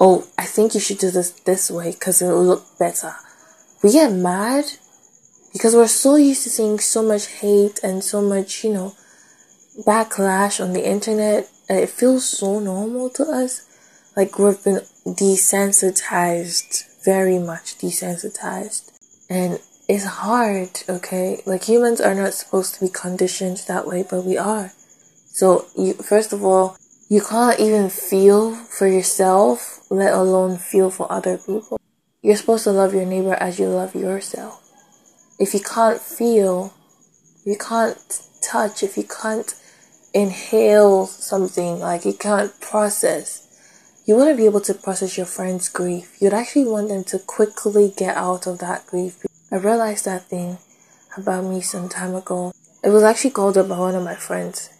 oh 0.00 0.26
I 0.38 0.44
think 0.44 0.74
you 0.74 0.80
should 0.80 0.98
do 0.98 1.10
this 1.10 1.30
this 1.30 1.70
way 1.70 1.92
because 1.92 2.20
it 2.20 2.28
will 2.28 2.44
look 2.44 2.64
better. 2.78 3.14
We 3.82 3.92
get 3.92 4.12
mad 4.12 4.64
because 5.56 5.74
we're 5.74 5.88
so 5.88 6.16
used 6.16 6.42
to 6.42 6.50
seeing 6.50 6.78
so 6.78 7.02
much 7.02 7.28
hate 7.28 7.80
and 7.82 8.04
so 8.04 8.20
much, 8.20 8.62
you 8.62 8.74
know, 8.74 8.92
backlash 9.86 10.62
on 10.62 10.74
the 10.74 10.86
internet. 10.86 11.48
And 11.66 11.78
it 11.78 11.88
feels 11.88 12.28
so 12.28 12.58
normal 12.58 13.08
to 13.10 13.22
us. 13.24 13.62
Like 14.14 14.38
we've 14.38 14.62
been 14.62 14.82
desensitized, 15.06 16.84
very 17.06 17.38
much 17.38 17.78
desensitized. 17.78 18.92
And 19.30 19.58
it's 19.88 20.04
hard, 20.04 20.82
okay? 20.90 21.40
Like 21.46 21.64
humans 21.64 22.02
are 22.02 22.14
not 22.14 22.34
supposed 22.34 22.74
to 22.74 22.80
be 22.82 22.90
conditioned 22.90 23.64
that 23.66 23.86
way, 23.86 24.04
but 24.08 24.26
we 24.26 24.36
are. 24.36 24.72
So 25.32 25.64
you, 25.74 25.94
first 25.94 26.34
of 26.34 26.44
all, 26.44 26.76
you 27.08 27.22
can't 27.22 27.58
even 27.58 27.88
feel 27.88 28.54
for 28.54 28.86
yourself, 28.86 29.86
let 29.88 30.12
alone 30.12 30.58
feel 30.58 30.90
for 30.90 31.10
other 31.10 31.38
people. 31.38 31.80
You're 32.20 32.36
supposed 32.36 32.64
to 32.64 32.72
love 32.72 32.92
your 32.92 33.06
neighbor 33.06 33.34
as 33.34 33.58
you 33.58 33.68
love 33.68 33.94
yourself 33.94 34.65
if 35.38 35.54
you 35.54 35.60
can't 35.60 36.00
feel, 36.00 36.74
you 37.44 37.56
can't 37.56 37.98
touch, 38.42 38.82
if 38.82 38.96
you 38.96 39.04
can't 39.04 39.54
inhale 40.14 41.06
something, 41.06 41.78
like 41.78 42.04
you 42.04 42.14
can't 42.14 42.58
process, 42.60 43.42
you 44.06 44.16
wouldn't 44.16 44.38
be 44.38 44.46
able 44.46 44.60
to 44.60 44.74
process 44.74 45.16
your 45.16 45.26
friend's 45.26 45.68
grief. 45.68 46.16
You'd 46.20 46.32
actually 46.32 46.66
want 46.66 46.88
them 46.88 47.04
to 47.04 47.18
quickly 47.18 47.92
get 47.96 48.16
out 48.16 48.46
of 48.46 48.60
that 48.60 48.86
grief. 48.86 49.24
I 49.50 49.56
realized 49.56 50.04
that 50.04 50.24
thing 50.24 50.58
about 51.16 51.44
me 51.44 51.60
some 51.60 51.88
time 51.88 52.14
ago. 52.14 52.52
It 52.82 52.90
was 52.90 53.02
actually 53.02 53.30
called 53.30 53.58
up 53.58 53.68
by 53.68 53.78
one 53.78 53.94
of 53.94 54.04
my 54.04 54.14
friends. 54.14 54.70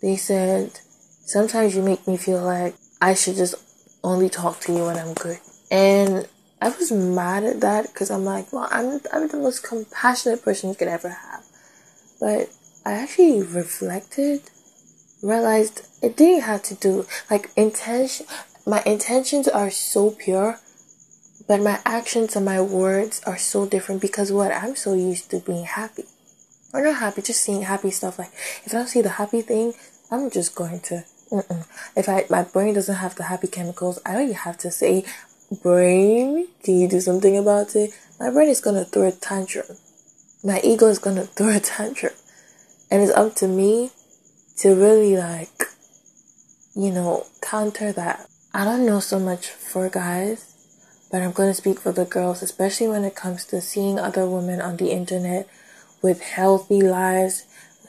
They 0.00 0.16
said, 0.16 0.80
sometimes 1.26 1.76
you 1.76 1.82
make 1.82 2.06
me 2.08 2.16
feel 2.16 2.42
like 2.42 2.74
I 3.00 3.14
should 3.14 3.36
just 3.36 3.56
only 4.02 4.28
talk 4.28 4.60
to 4.60 4.72
you 4.72 4.84
when 4.84 4.96
I'm 4.96 5.14
good. 5.14 5.38
And 5.70 6.26
I 6.60 6.70
was 6.70 6.90
mad 6.90 7.44
at 7.44 7.60
that 7.60 7.92
because 7.92 8.10
I'm 8.10 8.24
like, 8.24 8.52
well, 8.52 8.68
I'm 8.70 9.00
I'm 9.12 9.28
the 9.28 9.36
most 9.36 9.62
compassionate 9.62 10.42
person 10.42 10.70
you 10.70 10.76
could 10.76 10.88
ever 10.88 11.10
have, 11.10 11.44
but 12.18 12.48
I 12.84 12.92
actually 12.92 13.42
reflected, 13.42 14.42
realized 15.22 15.86
it 16.02 16.16
didn't 16.16 16.42
have 16.42 16.62
to 16.64 16.74
do 16.74 17.06
like 17.30 17.50
intention. 17.56 18.26
My 18.66 18.82
intentions 18.86 19.48
are 19.48 19.70
so 19.70 20.10
pure, 20.10 20.58
but 21.46 21.60
my 21.60 21.78
actions 21.84 22.34
and 22.34 22.44
my 22.44 22.60
words 22.60 23.20
are 23.26 23.38
so 23.38 23.66
different 23.66 24.00
because 24.00 24.32
what 24.32 24.50
I'm 24.50 24.76
so 24.76 24.94
used 24.94 25.30
to 25.30 25.40
being 25.40 25.66
happy, 25.66 26.04
or 26.72 26.82
not 26.82 26.96
happy, 26.96 27.22
just 27.22 27.42
seeing 27.42 27.62
happy 27.62 27.90
stuff. 27.90 28.18
Like 28.18 28.32
if 28.64 28.74
I 28.74 28.78
don't 28.78 28.88
see 28.88 29.02
the 29.02 29.10
happy 29.10 29.42
thing, 29.42 29.74
I'm 30.10 30.30
just 30.30 30.54
going 30.54 30.80
to. 30.80 31.04
Mm-mm. 31.30 31.66
If 31.96 32.08
I 32.08 32.24
my 32.30 32.44
brain 32.44 32.74
doesn't 32.74 32.94
have 32.94 33.16
the 33.16 33.24
happy 33.24 33.48
chemicals, 33.48 34.00
I 34.06 34.14
don't 34.14 34.22
even 34.22 34.34
have 34.36 34.56
to 34.58 34.70
say 34.70 35.04
brain, 35.50 36.48
can 36.62 36.78
you 36.78 36.88
do 36.88 37.00
something 37.00 37.36
about 37.36 37.76
it? 37.76 37.90
My 38.18 38.30
brain 38.30 38.48
is 38.48 38.60
gonna 38.60 38.84
throw 38.84 39.08
a 39.08 39.12
tantrum. 39.12 39.76
My 40.42 40.60
ego 40.62 40.86
is 40.86 40.98
gonna 40.98 41.24
throw 41.36 41.56
a 41.56 41.60
tantrum. 41.60 42.14
And 42.90 43.02
it's 43.02 43.12
up 43.12 43.34
to 43.36 43.48
me 43.48 43.90
to 44.58 44.74
really 44.74 45.16
like, 45.16 45.64
you 46.74 46.90
know, 46.90 47.26
counter 47.40 47.92
that. 47.92 48.28
I 48.54 48.64
don't 48.64 48.86
know 48.86 49.00
so 49.00 49.18
much 49.18 49.48
for 49.48 49.88
guys, 49.88 50.54
but 51.10 51.22
I'm 51.22 51.32
gonna 51.32 51.54
speak 51.54 51.80
for 51.80 51.92
the 51.92 52.04
girls, 52.04 52.42
especially 52.42 52.88
when 52.88 53.04
it 53.04 53.14
comes 53.14 53.44
to 53.46 53.60
seeing 53.60 53.98
other 53.98 54.28
women 54.28 54.60
on 54.60 54.76
the 54.76 54.90
internet 54.90 55.48
with 56.02 56.22
healthy 56.22 56.80
lives, 56.80 57.44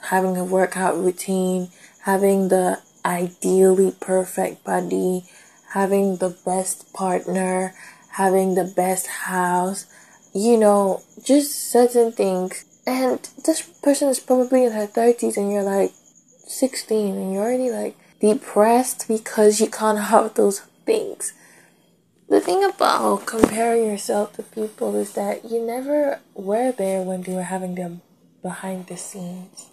having 0.09 0.37
a 0.37 0.43
workout 0.43 0.97
routine, 0.97 1.69
having 2.01 2.49
the 2.49 2.79
ideally 3.05 3.95
perfect 3.99 4.63
body, 4.63 5.23
having 5.77 6.17
the 6.17 6.35
best 6.43 6.91
partner, 6.91 7.71
having 8.09 8.55
the 8.55 8.73
best 8.75 9.05
house, 9.29 9.85
you 10.33 10.57
know, 10.57 11.03
just 11.23 11.51
certain 11.71 12.11
things. 12.11 12.65
And 12.87 13.19
this 13.45 13.61
person 13.83 14.09
is 14.09 14.19
probably 14.19 14.65
in 14.65 14.71
her 14.71 14.87
30s 14.87 15.37
and 15.37 15.51
you're 15.51 15.61
like 15.77 15.91
16 16.47 17.15
and 17.15 17.31
you're 17.31 17.43
already 17.43 17.69
like 17.69 17.95
depressed 18.19 19.07
because 19.07 19.61
you 19.61 19.69
can't 19.69 19.99
have 19.99 20.33
those 20.33 20.61
things. 20.83 21.33
The 22.27 22.41
thing 22.41 22.63
about 22.63 23.27
comparing 23.27 23.85
yourself 23.85 24.33
to 24.33 24.43
people 24.43 24.95
is 24.95 25.13
that 25.13 25.45
you 25.45 25.63
never 25.63 26.19
were 26.33 26.71
there 26.71 27.03
when 27.03 27.21
they 27.21 27.33
were 27.33 27.51
having 27.53 27.75
their 27.75 27.91
behind 28.41 28.87
the 28.87 28.97
scenes 28.97 29.67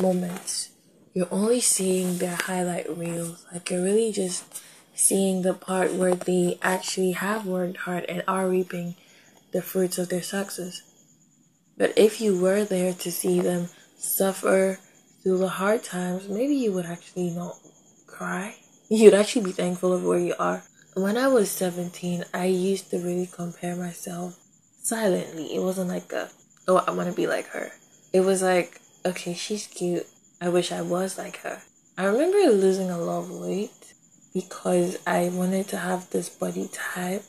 moments. 0.00 0.68
You're 1.14 1.32
only 1.32 1.60
seeing 1.60 2.18
their 2.18 2.36
highlight 2.36 2.86
reels. 2.96 3.46
Like 3.50 3.70
you're 3.70 3.82
really 3.82 4.12
just 4.12 4.62
seeing 4.94 5.42
the 5.42 5.54
part 5.54 5.92
where 5.92 6.14
they 6.14 6.58
actually 6.62 7.12
have 7.12 7.46
worked 7.46 7.78
hard 7.78 8.04
and 8.04 8.22
are 8.28 8.48
reaping 8.48 8.94
the 9.52 9.62
fruits 9.62 9.98
of 9.98 10.08
their 10.08 10.22
success. 10.22 10.82
But 11.76 11.92
if 11.96 12.20
you 12.20 12.38
were 12.38 12.64
there 12.64 12.92
to 12.92 13.12
see 13.12 13.40
them 13.40 13.68
suffer 13.96 14.78
through 15.22 15.38
the 15.38 15.48
hard 15.48 15.82
times, 15.82 16.28
maybe 16.28 16.54
you 16.54 16.72
would 16.72 16.86
actually 16.86 17.30
not 17.30 17.56
cry. 18.06 18.56
You'd 18.88 19.14
actually 19.14 19.46
be 19.46 19.52
thankful 19.52 19.92
of 19.92 20.04
where 20.04 20.18
you 20.18 20.34
are. 20.38 20.64
When 20.94 21.16
I 21.16 21.28
was 21.28 21.50
17, 21.50 22.24
I 22.34 22.44
used 22.44 22.90
to 22.90 22.98
really 22.98 23.28
compare 23.32 23.74
myself 23.74 24.38
silently. 24.82 25.54
It 25.54 25.62
wasn't 25.62 25.88
like 25.88 26.12
a, 26.12 26.28
oh, 26.68 26.84
I 26.86 26.90
want 26.90 27.08
to 27.08 27.16
be 27.16 27.26
like 27.26 27.46
her. 27.48 27.72
It 28.12 28.20
was 28.20 28.42
like, 28.42 28.80
okay, 29.06 29.32
she's 29.32 29.66
cute. 29.66 30.06
I 30.40 30.50
wish 30.50 30.70
I 30.70 30.82
was 30.82 31.16
like 31.16 31.38
her. 31.38 31.62
I 31.96 32.04
remember 32.04 32.38
losing 32.52 32.90
a 32.90 32.98
lot 32.98 33.20
of 33.20 33.30
weight 33.30 33.70
because 34.32 34.98
I 35.06 35.28
wanted 35.28 35.68
to 35.68 35.78
have 35.78 36.10
this 36.10 36.28
body 36.28 36.68
type 36.72 37.24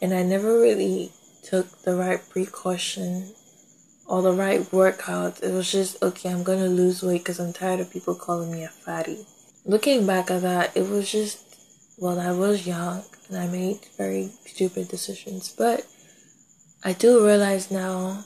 and 0.00 0.14
I 0.14 0.22
never 0.22 0.58
really 0.58 1.12
took 1.42 1.82
the 1.82 1.94
right 1.94 2.20
precaution 2.28 3.32
or 4.06 4.22
the 4.22 4.32
right 4.32 4.72
workout. 4.72 5.42
It 5.42 5.52
was 5.52 5.70
just, 5.70 6.02
okay, 6.02 6.30
I'm 6.30 6.42
gonna 6.42 6.66
lose 6.66 7.02
weight 7.02 7.18
because 7.18 7.38
I'm 7.38 7.52
tired 7.52 7.80
of 7.80 7.90
people 7.90 8.14
calling 8.14 8.50
me 8.50 8.64
a 8.64 8.68
fatty. 8.68 9.26
Looking 9.64 10.06
back 10.06 10.30
at 10.30 10.42
that, 10.42 10.76
it 10.76 10.88
was 10.88 11.10
just, 11.10 11.38
well, 11.98 12.18
I 12.18 12.32
was 12.32 12.66
young 12.66 13.04
and 13.28 13.38
I 13.38 13.46
made 13.46 13.80
very 13.96 14.30
stupid 14.46 14.88
decisions, 14.88 15.54
but 15.56 15.86
I 16.82 16.94
do 16.94 17.24
realize 17.24 17.70
now 17.70 18.24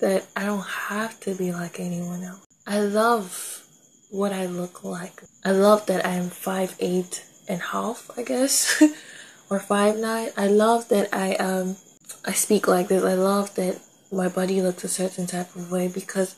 that 0.00 0.26
I 0.36 0.44
don't 0.44 0.66
have 0.66 1.18
to 1.20 1.34
be 1.34 1.52
like 1.52 1.80
anyone 1.80 2.22
else. 2.22 2.46
I 2.66 2.80
love 2.80 3.64
what 4.10 4.32
I 4.32 4.46
look 4.46 4.84
like. 4.84 5.22
I 5.44 5.52
love 5.52 5.86
that 5.86 6.04
I 6.04 6.10
am 6.10 6.28
five 6.28 6.76
eight 6.78 7.24
and 7.50 7.60
half, 7.60 8.10
I 8.16 8.22
guess, 8.22 8.82
or 9.50 9.58
five 9.58 9.98
nine. 9.98 10.30
I 10.36 10.46
love 10.46 10.88
that 10.88 11.12
I 11.12 11.34
um 11.34 11.76
I 12.24 12.32
speak 12.32 12.68
like 12.68 12.88
this. 12.88 13.04
I 13.04 13.14
love 13.14 13.54
that 13.56 13.80
my 14.12 14.28
body 14.28 14.62
looks 14.62 14.84
a 14.84 14.88
certain 14.88 15.26
type 15.26 15.54
of 15.56 15.70
way 15.70 15.88
because 15.88 16.36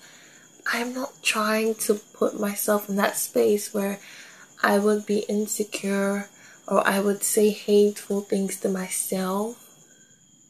I'm 0.73 0.95
not 0.95 1.13
trying 1.23 1.75
to 1.87 1.95
put 2.15 2.41
myself 2.41 2.89
in 2.89 2.97
that 2.97 3.17
space 3.17 3.75
where 3.75 3.99
I 4.63 4.79
would 4.79 5.07
be 5.07 5.21
insecure 5.29 6.29
or 6.67 6.87
I 6.87 7.01
would 7.01 7.23
say 7.23 7.51
hateful 7.51 8.23
things 8.23 8.61
to 8.61 8.69
myself 8.69 9.59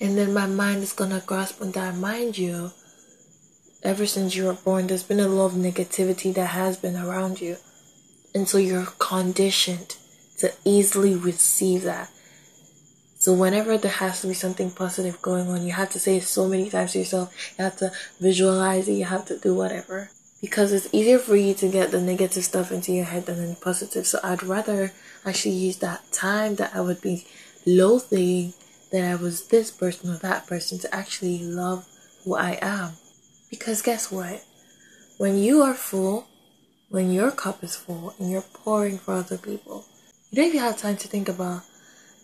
and 0.00 0.18
then 0.18 0.34
my 0.34 0.46
mind 0.46 0.82
is 0.82 0.92
gonna 0.92 1.22
grasp 1.24 1.62
on 1.62 1.72
that. 1.72 1.96
Mind 1.96 2.36
you, 2.36 2.72
ever 3.82 4.06
since 4.06 4.34
you 4.34 4.44
were 4.44 4.52
born, 4.52 4.86
there's 4.86 5.04
been 5.04 5.20
a 5.20 5.28
lot 5.28 5.46
of 5.46 5.52
negativity 5.52 6.34
that 6.34 6.46
has 6.46 6.76
been 6.76 6.96
around 6.96 7.40
you. 7.40 7.56
And 8.34 8.48
so 8.48 8.58
you're 8.58 8.88
conditioned 8.98 9.96
to 10.42 10.52
easily 10.64 11.14
receive 11.14 11.82
that. 11.82 12.10
So 13.18 13.32
whenever 13.32 13.78
there 13.78 13.90
has 13.90 14.20
to 14.22 14.26
be 14.26 14.34
something 14.34 14.72
positive 14.72 15.22
going 15.22 15.48
on, 15.48 15.64
you 15.64 15.72
have 15.72 15.90
to 15.90 16.00
say 16.00 16.16
it 16.16 16.24
so 16.24 16.48
many 16.48 16.68
times 16.68 16.92
to 16.92 16.98
yourself. 16.98 17.32
You 17.56 17.64
have 17.64 17.76
to 17.76 17.92
visualize 18.20 18.88
it. 18.88 18.94
You 18.94 19.04
have 19.04 19.24
to 19.26 19.38
do 19.38 19.54
whatever. 19.54 20.10
Because 20.40 20.72
it's 20.72 20.92
easier 20.92 21.20
for 21.20 21.36
you 21.36 21.54
to 21.54 21.68
get 21.68 21.92
the 21.92 22.00
negative 22.00 22.42
stuff 22.42 22.72
into 22.72 22.90
your 22.92 23.04
head 23.04 23.26
than 23.26 23.48
the 23.48 23.54
positive. 23.54 24.08
So 24.08 24.18
I'd 24.24 24.42
rather 24.42 24.92
actually 25.24 25.54
use 25.54 25.76
that 25.76 26.10
time 26.10 26.56
that 26.56 26.74
I 26.74 26.80
would 26.80 27.00
be 27.00 27.24
loathing 27.64 28.54
that 28.90 29.04
I 29.08 29.14
was 29.14 29.46
this 29.46 29.70
person 29.70 30.10
or 30.10 30.16
that 30.16 30.48
person 30.48 30.80
to 30.80 30.92
actually 30.92 31.38
love 31.44 31.86
who 32.24 32.34
I 32.34 32.58
am. 32.60 32.94
Because 33.50 33.82
guess 33.82 34.10
what? 34.10 34.44
When 35.16 35.38
you 35.38 35.62
are 35.62 35.74
full, 35.74 36.26
when 36.88 37.12
your 37.12 37.30
cup 37.30 37.62
is 37.62 37.76
full 37.76 38.14
and 38.18 38.30
you're 38.30 38.42
pouring 38.42 38.98
for 38.98 39.14
other 39.14 39.38
people, 39.38 39.86
you 40.32 40.36
don't 40.36 40.48
even 40.48 40.60
have 40.60 40.78
time 40.78 40.96
to 40.96 41.08
think 41.08 41.28
about 41.28 41.62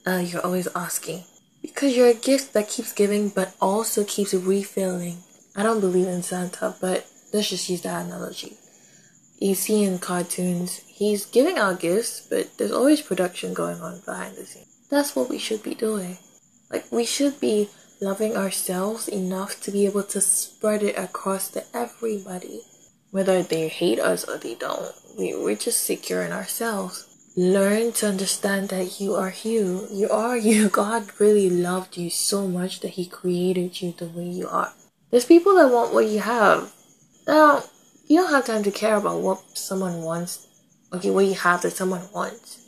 uh, 0.07 0.17
you're 0.17 0.45
always 0.45 0.67
asking. 0.75 1.25
Because 1.61 1.95
you're 1.95 2.09
a 2.09 2.15
gift 2.15 2.55
that 2.55 2.71
keeps 2.71 2.95
giving 2.95 3.29
but 3.29 3.55
also 3.61 4.03
keeps 4.03 4.33
refilling. 4.33 5.19
I 5.55 5.63
don't 5.63 5.81
believe 5.81 6.07
in 6.07 6.23
Santa, 6.23 6.75
but 6.81 7.07
let's 7.35 7.51
just 7.51 7.69
use 7.69 7.83
that 7.83 8.07
analogy. 8.07 8.57
You 9.39 9.55
see 9.55 9.85
in 9.85 9.99
cartoons, 9.99 10.79
he's 10.87 11.27
giving 11.27 11.59
out 11.59 11.81
gifts, 11.81 12.27
but 12.31 12.57
there's 12.57 12.73
always 12.73 13.03
production 13.03 13.53
going 13.53 13.83
on 13.83 14.01
behind 14.07 14.37
the 14.37 14.47
scenes. 14.47 14.87
That's 14.89 15.15
what 15.15 15.29
we 15.29 15.39
should 15.39 15.63
be 15.63 15.75
doing. 15.75 16.17
Like, 16.71 16.91
we 16.91 17.05
should 17.05 17.39
be 17.41 17.69
loving 18.01 18.39
ourselves 18.39 19.07
enough 19.07 19.61
to 19.63 19.71
be 19.71 19.85
able 19.85 20.05
to 20.05 20.23
spread 20.23 20.83
it 20.83 20.97
across 20.97 21.51
to 21.51 21.65
everybody. 21.75 22.63
Whether 23.11 23.43
they 23.43 23.69
hate 23.69 24.01
us 24.01 24.27
or 24.27 24.39
they 24.39 24.55
don't, 24.55 24.95
we, 25.19 25.35
we're 25.37 25.57
just 25.57 25.85
secure 25.85 26.23
in 26.23 26.33
ourselves 26.33 27.08
learn 27.39 27.93
to 27.93 28.09
understand 28.09 28.69
that 28.71 29.01
you 29.01 29.15
are 29.15 29.33
you. 29.45 29.87
You 29.93 30.11
are 30.11 30.37
you. 30.51 30.69
God 30.69 31.09
really 31.21 31.49
loved 31.49 31.97
you 31.97 32.11
so 32.11 32.49
much 32.49 32.81
that 32.81 32.99
He 32.99 33.07
created 33.07 33.81
you 33.81 33.93
the 33.97 34.07
way 34.07 34.25
you 34.25 34.49
are. 34.49 34.73
There's 35.11 35.25
people 35.25 35.55
that 35.55 35.73
want 35.73 35.95
what 35.95 36.07
you 36.07 36.19
have. 36.19 36.73
Now, 37.29 37.63
you 38.09 38.17
don't 38.17 38.33
have 38.33 38.47
time 38.47 38.65
to 38.65 38.73
care 38.73 38.97
about 38.97 39.21
what 39.21 39.57
someone 39.57 40.03
wants. 40.03 40.49
Okay, 40.93 41.11
what 41.11 41.27
you 41.27 41.35
have 41.35 41.63
that 41.63 41.73
someone 41.73 42.09
wants, 42.15 42.59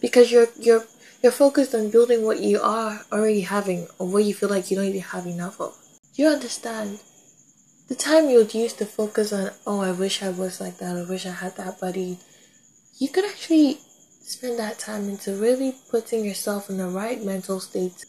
because 0.00 0.32
you're 0.32 0.48
you're 0.58 0.84
you're 1.22 1.32
focused 1.32 1.74
on 1.74 1.90
building 1.90 2.24
what 2.24 2.40
you 2.40 2.60
are 2.60 3.00
already 3.12 3.42
having 3.42 3.86
or 3.98 4.08
what 4.08 4.24
you 4.24 4.34
feel 4.34 4.48
like 4.48 4.68
you 4.68 4.76
don't 4.76 4.86
even 4.86 5.00
have 5.00 5.26
enough 5.26 5.60
of. 5.60 5.74
Do 6.14 6.22
you 6.22 6.28
understand? 6.28 6.98
The 7.88 7.94
time 7.94 8.28
you 8.28 8.38
would 8.38 8.52
use 8.52 8.74
to 8.74 8.84
focus 8.84 9.32
on, 9.32 9.50
oh, 9.66 9.80
I 9.80 9.92
wish 9.92 10.22
I 10.22 10.28
was 10.28 10.60
like 10.60 10.78
that, 10.78 10.96
I 10.96 11.08
wish 11.08 11.24
I 11.24 11.30
had 11.30 11.56
that 11.56 11.80
buddy, 11.80 12.18
you 12.98 13.08
could 13.08 13.24
actually 13.24 13.78
spend 14.28 14.58
that 14.58 14.78
time 14.78 15.08
into 15.08 15.34
really 15.34 15.74
putting 15.90 16.22
yourself 16.22 16.68
in 16.68 16.76
the 16.76 16.86
right 16.86 17.24
mental 17.24 17.60
state. 17.60 18.04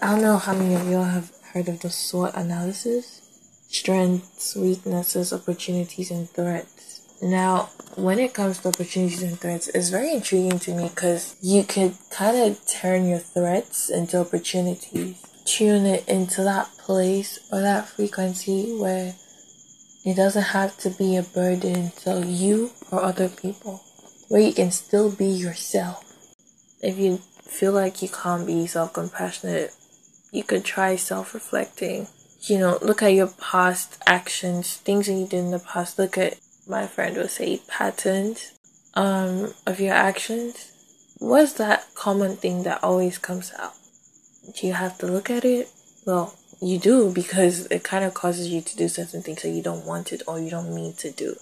I 0.00 0.12
don't 0.12 0.22
know 0.22 0.36
how 0.36 0.54
many 0.54 0.76
of 0.76 0.88
y'all 0.88 1.02
have 1.02 1.32
heard 1.52 1.68
of 1.68 1.80
the 1.80 1.90
SWOT 1.90 2.34
analysis 2.36 3.22
strengths, 3.66 4.56
weaknesses, 4.56 5.32
opportunities, 5.32 6.10
and 6.10 6.30
threats. 6.30 7.02
Now, 7.20 7.68
when 7.96 8.18
it 8.18 8.32
comes 8.32 8.58
to 8.60 8.68
opportunities 8.68 9.22
and 9.22 9.38
threats, 9.38 9.68
it's 9.68 9.90
very 9.90 10.12
intriguing 10.12 10.58
to 10.60 10.74
me 10.74 10.88
because 10.88 11.36
you 11.42 11.64
could 11.64 11.94
kind 12.08 12.36
of 12.38 12.66
turn 12.66 13.06
your 13.06 13.18
threats 13.18 13.90
into 13.90 14.20
opportunities, 14.20 15.20
tune 15.44 15.84
it 15.84 16.08
into 16.08 16.42
that 16.44 16.70
place 16.78 17.40
or 17.52 17.60
that 17.60 17.88
frequency 17.88 18.74
where 18.74 19.14
it 20.04 20.14
doesn't 20.16 20.54
have 20.54 20.78
to 20.78 20.90
be 20.90 21.16
a 21.16 21.22
burden 21.22 21.90
to 22.04 22.24
you 22.24 22.70
or 22.90 23.02
other 23.02 23.28
people 23.28 23.82
where 24.28 24.40
you 24.40 24.52
can 24.52 24.70
still 24.70 25.10
be 25.10 25.26
yourself. 25.26 26.04
If 26.80 26.98
you 26.98 27.16
feel 27.16 27.72
like 27.72 28.02
you 28.02 28.08
can't 28.08 28.46
be 28.46 28.66
self 28.66 28.92
compassionate, 28.92 29.74
you 30.30 30.44
could 30.44 30.64
try 30.64 30.96
self 30.96 31.34
reflecting. 31.34 32.06
You 32.42 32.58
know, 32.58 32.78
look 32.80 33.02
at 33.02 33.14
your 33.14 33.32
past 33.40 34.00
actions, 34.06 34.76
things 34.76 35.06
that 35.06 35.14
you 35.14 35.26
did 35.26 35.40
in 35.40 35.50
the 35.50 35.58
past. 35.58 35.98
Look 35.98 36.16
at 36.16 36.38
my 36.68 36.86
friend 36.86 37.16
would 37.16 37.30
say 37.30 37.62
patterns 37.66 38.52
um 38.94 39.52
of 39.66 39.80
your 39.80 39.94
actions. 39.94 40.72
What's 41.18 41.54
that 41.54 41.94
common 41.94 42.36
thing 42.36 42.62
that 42.62 42.84
always 42.84 43.18
comes 43.18 43.52
out? 43.58 43.74
Do 44.54 44.66
you 44.66 44.74
have 44.74 44.98
to 44.98 45.06
look 45.06 45.30
at 45.30 45.44
it? 45.44 45.68
Well, 46.06 46.34
you 46.60 46.78
do 46.78 47.12
because 47.12 47.66
it 47.66 47.82
kind 47.82 48.04
of 48.04 48.14
causes 48.14 48.48
you 48.48 48.60
to 48.60 48.76
do 48.76 48.88
certain 48.88 49.22
things 49.22 49.42
that 49.42 49.50
you 49.50 49.62
don't 49.62 49.84
want 49.84 50.12
it 50.12 50.22
or 50.26 50.38
you 50.38 50.50
don't 50.50 50.74
mean 50.74 50.92
to 50.94 51.10
do 51.10 51.36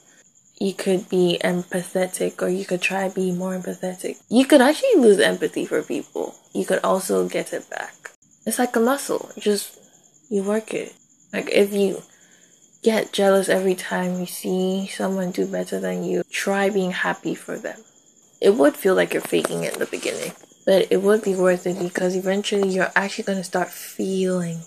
you 0.59 0.73
could 0.73 1.09
be 1.09 1.38
empathetic 1.45 2.40
or 2.40 2.49
you 2.49 2.64
could 2.64 2.81
try 2.81 3.09
be 3.09 3.33
more 3.33 3.53
empathetic. 3.53 4.16
You 4.29 4.47
could 4.47 4.62
actually 4.62 4.97
lose 4.97 5.21
empathy 5.21 5.66
for 5.66 5.83
people. 5.83 6.35
You 6.55 6.64
could 6.64 6.81
also 6.83 7.29
get 7.29 7.53
it 7.53 7.69
back. 7.69 7.95
It's 8.47 8.59
like 8.59 8.75
a 8.77 8.81
muscle. 8.81 9.31
Just 9.38 9.79
you 10.31 10.42
work 10.42 10.73
it. 10.73 10.95
Like 11.33 11.51
if 11.51 11.73
you 11.73 12.01
get 12.83 13.12
jealous 13.12 13.49
every 13.49 13.75
time 13.75 14.19
you 14.19 14.27
see 14.27 14.87
someone 14.87 15.31
do 15.31 15.47
better 15.47 15.79
than 15.79 16.05
you, 16.05 16.23
try 16.31 16.71
being 16.71 16.92
happy 16.92 17.35
for 17.35 17.59
them. 17.59 17.79
It 18.40 18.55
would 18.55 18.77
feel 18.77 18.95
like 18.95 19.12
you're 19.12 19.23
faking 19.23 19.64
it 19.64 19.75
in 19.75 19.81
the 19.81 19.87
beginning, 19.87 20.33
but 20.64 20.87
it 20.90 21.03
would 21.03 21.23
be 21.23 21.35
worth 21.35 21.66
it 21.66 21.79
because 21.79 22.14
eventually 22.14 22.69
you're 22.69 22.92
actually 22.95 23.25
going 23.25 23.38
to 23.38 23.45
start 23.45 23.69
feeling. 23.69 24.61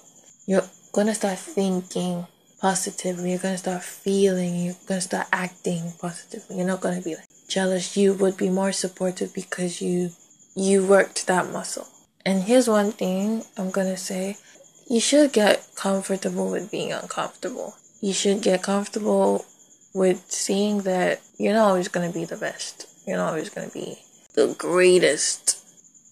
You're 0.46 0.68
going 0.92 1.08
to 1.08 1.16
start 1.16 1.40
thinking 1.40 2.28
positively. 2.60 3.32
You're 3.32 3.40
gonna 3.40 3.58
start 3.58 3.84
feeling, 3.84 4.56
you're 4.56 4.76
gonna 4.88 5.02
start 5.02 5.28
acting 5.32 5.94
positively. 6.00 6.58
You're 6.58 6.68
not 6.68 6.82
gonna 6.82 7.02
be 7.02 7.16
like 7.16 7.26
jealous. 7.48 7.98
You 7.98 8.14
would 8.14 8.38
be 8.38 8.50
more 8.50 8.72
supportive 8.72 9.34
because 9.34 9.82
you 9.82 10.12
you 10.56 10.86
worked 10.86 11.28
that 11.28 11.52
muscle. 11.52 11.88
And 12.26 12.44
here's 12.44 12.68
one 12.68 12.92
thing 12.92 13.44
I'm 13.58 13.72
gonna 13.72 13.98
say. 13.98 14.38
You 14.90 15.00
should 15.00 15.34
get 15.34 15.68
comfortable 15.76 16.50
with 16.50 16.72
being 16.72 16.92
uncomfortable. 16.92 17.76
You 18.02 18.14
should 18.14 18.42
get 18.42 18.64
comfortable 18.64 19.46
with 19.94 20.32
seeing 20.32 20.82
that 20.82 21.22
you're 21.38 21.54
not 21.54 21.70
always 21.70 21.88
gonna 21.88 22.12
be 22.12 22.26
the 22.26 22.38
best. 22.38 22.88
You're 23.08 23.18
not 23.18 23.30
always 23.30 23.50
gonna 23.50 23.70
be 23.70 24.00
the 24.34 24.56
greatest. 24.58 25.58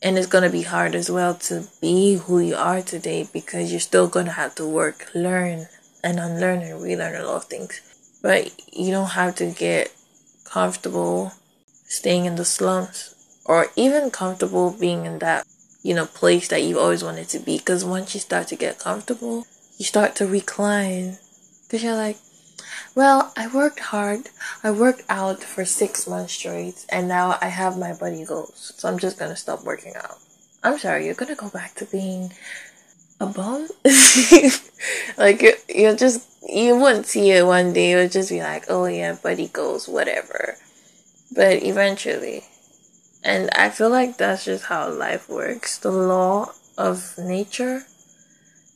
And 0.03 0.17
it's 0.17 0.27
gonna 0.27 0.49
be 0.49 0.61
hard 0.61 0.93
as 0.93 1.09
well 1.09 1.33
to 1.35 1.67
be 1.81 2.15
who 2.15 2.39
you 2.39 2.55
are 2.55 2.81
today 2.81 3.27
because 3.33 3.71
you're 3.71 3.79
still 3.79 4.07
gonna 4.07 4.31
have 4.31 4.53
to 4.55 4.65
work, 4.65 5.09
learn, 5.15 5.67
and 6.07 6.21
unlearn 6.21 6.61
and 6.61 6.81
relearn 6.81 7.15
a 7.15 7.25
lot 7.25 7.35
of 7.35 7.43
things. 7.45 7.81
But 8.21 8.51
you 8.71 8.91
don't 8.91 9.09
have 9.09 9.35
to 9.35 9.51
get 9.51 9.93
comfortable 10.45 11.33
staying 11.83 12.23
in 12.23 12.35
the 12.35 12.45
slums 12.45 13.13
or 13.43 13.67
even 13.75 14.09
comfortable 14.09 14.71
being 14.71 15.05
in 15.05 15.19
that, 15.19 15.45
you 15.83 15.93
know, 15.93 16.05
place 16.05 16.47
that 16.47 16.63
you've 16.63 16.77
always 16.77 17.03
wanted 17.03 17.27
to 17.29 17.39
be. 17.39 17.57
Because 17.57 17.83
once 17.83 18.13
you 18.13 18.21
start 18.21 18.47
to 18.47 18.55
get 18.55 18.79
comfortable, 18.79 19.45
you 19.77 19.83
start 19.83 20.15
to 20.15 20.25
recline. 20.25 21.17
Because 21.65 21.83
you're 21.83 21.95
like, 21.95 22.17
well, 22.95 23.33
I 23.35 23.53
worked 23.53 23.79
hard. 23.79 24.29
I 24.63 24.71
worked 24.71 25.03
out 25.09 25.43
for 25.43 25.65
six 25.65 26.07
months 26.07 26.33
straight, 26.33 26.85
and 26.87 27.07
now 27.09 27.37
I 27.41 27.47
have 27.47 27.77
my 27.77 27.93
body 27.93 28.23
goals. 28.25 28.73
So 28.77 28.87
I'm 28.87 28.97
just 28.97 29.19
gonna 29.19 29.35
stop 29.35 29.65
working 29.65 29.93
out. 29.95 30.19
I'm 30.63 30.77
sorry, 30.79 31.05
you're 31.05 31.15
gonna 31.15 31.35
go 31.35 31.49
back 31.49 31.75
to 31.75 31.85
being 31.85 32.31
a 33.19 33.25
bum? 33.25 33.67
like 35.17 35.41
you 35.69 35.87
will 35.87 35.95
just 35.95 36.27
you 36.47 36.77
wouldn't 36.77 37.07
see 37.07 37.31
it 37.31 37.45
one 37.45 37.73
day. 37.73 37.93
It 37.93 37.95
would 37.95 38.11
just 38.11 38.29
be 38.29 38.41
like, 38.41 38.65
oh 38.69 38.85
yeah, 38.85 39.17
buddy 39.21 39.47
goes, 39.47 39.87
whatever. 39.87 40.55
But 41.33 41.63
eventually, 41.63 42.45
and 43.23 43.49
I 43.53 43.69
feel 43.69 43.89
like 43.89 44.17
that's 44.17 44.45
just 44.45 44.65
how 44.65 44.89
life 44.89 45.27
works. 45.29 45.77
The 45.77 45.91
law 45.91 46.53
of 46.77 47.17
nature. 47.17 47.83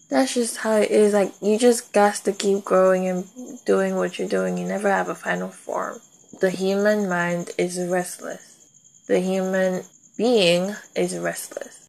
That's 0.10 0.34
just 0.34 0.58
how 0.58 0.74
it 0.74 0.92
is. 0.92 1.14
Like 1.14 1.34
you 1.42 1.58
just 1.58 1.94
got 1.94 2.16
to 2.16 2.34
keep 2.34 2.66
growing 2.66 3.08
and 3.08 3.26
doing 3.66 3.96
what 3.96 4.20
you're 4.20 4.28
doing. 4.28 4.58
You 4.58 4.66
never 4.66 4.90
have 4.90 5.08
a 5.08 5.16
final 5.16 5.50
form. 5.50 6.00
The 6.42 6.50
human 6.50 7.08
mind 7.08 7.52
is 7.58 7.80
restless. 7.80 9.04
The 9.08 9.20
human 9.20 9.84
being 10.18 10.76
is 10.96 11.18
restless 11.18 11.81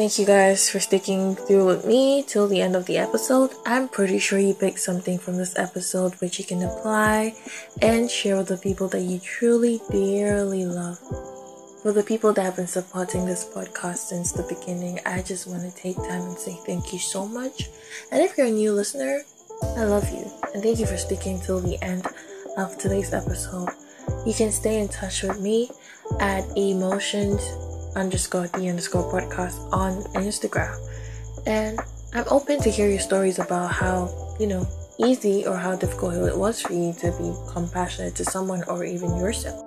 Thank 0.00 0.18
you 0.18 0.24
guys 0.24 0.70
for 0.70 0.80
sticking 0.80 1.36
through 1.36 1.66
with 1.66 1.84
me 1.84 2.22
till 2.26 2.48
the 2.48 2.62
end 2.62 2.74
of 2.74 2.86
the 2.86 2.96
episode. 2.96 3.50
I'm 3.66 3.86
pretty 3.86 4.18
sure 4.18 4.38
you 4.38 4.54
picked 4.54 4.78
something 4.78 5.18
from 5.18 5.36
this 5.36 5.58
episode 5.58 6.14
which 6.22 6.38
you 6.38 6.44
can 6.46 6.62
apply 6.62 7.34
and 7.82 8.10
share 8.10 8.38
with 8.38 8.48
the 8.48 8.56
people 8.56 8.88
that 8.88 9.02
you 9.02 9.18
truly, 9.18 9.78
dearly 9.90 10.64
love. 10.64 10.96
For 11.82 11.92
the 11.92 12.02
people 12.02 12.32
that 12.32 12.40
have 12.40 12.56
been 12.56 12.66
supporting 12.66 13.26
this 13.26 13.44
podcast 13.44 13.98
since 14.08 14.32
the 14.32 14.42
beginning, 14.44 15.00
I 15.04 15.20
just 15.20 15.46
want 15.46 15.70
to 15.70 15.76
take 15.76 15.96
time 15.96 16.22
and 16.22 16.38
say 16.38 16.58
thank 16.64 16.94
you 16.94 16.98
so 16.98 17.28
much. 17.28 17.68
And 18.10 18.22
if 18.22 18.38
you're 18.38 18.46
a 18.46 18.50
new 18.50 18.72
listener, 18.72 19.20
I 19.76 19.84
love 19.84 20.10
you 20.10 20.24
and 20.54 20.62
thank 20.62 20.78
you 20.78 20.86
for 20.86 20.96
sticking 20.96 21.42
till 21.42 21.60
the 21.60 21.76
end 21.84 22.06
of 22.56 22.78
today's 22.78 23.12
episode. 23.12 23.68
You 24.24 24.32
can 24.32 24.50
stay 24.50 24.80
in 24.80 24.88
touch 24.88 25.24
with 25.24 25.38
me 25.38 25.70
at 26.20 26.48
emotions 26.56 27.42
underscore 27.96 28.48
the 28.48 28.68
underscore 28.68 29.10
podcast 29.10 29.56
on 29.72 30.02
Instagram. 30.14 30.76
And 31.46 31.78
I'm 32.14 32.24
open 32.30 32.60
to 32.62 32.70
hear 32.70 32.88
your 32.88 33.00
stories 33.00 33.38
about 33.38 33.70
how, 33.70 34.36
you 34.38 34.46
know, 34.46 34.66
easy 34.98 35.46
or 35.46 35.56
how 35.56 35.76
difficult 35.76 36.14
it 36.14 36.36
was 36.36 36.60
for 36.60 36.72
you 36.72 36.92
to 36.94 37.12
be 37.12 37.34
compassionate 37.52 38.14
to 38.16 38.24
someone 38.24 38.62
or 38.64 38.84
even 38.84 39.16
yourself. 39.16 39.64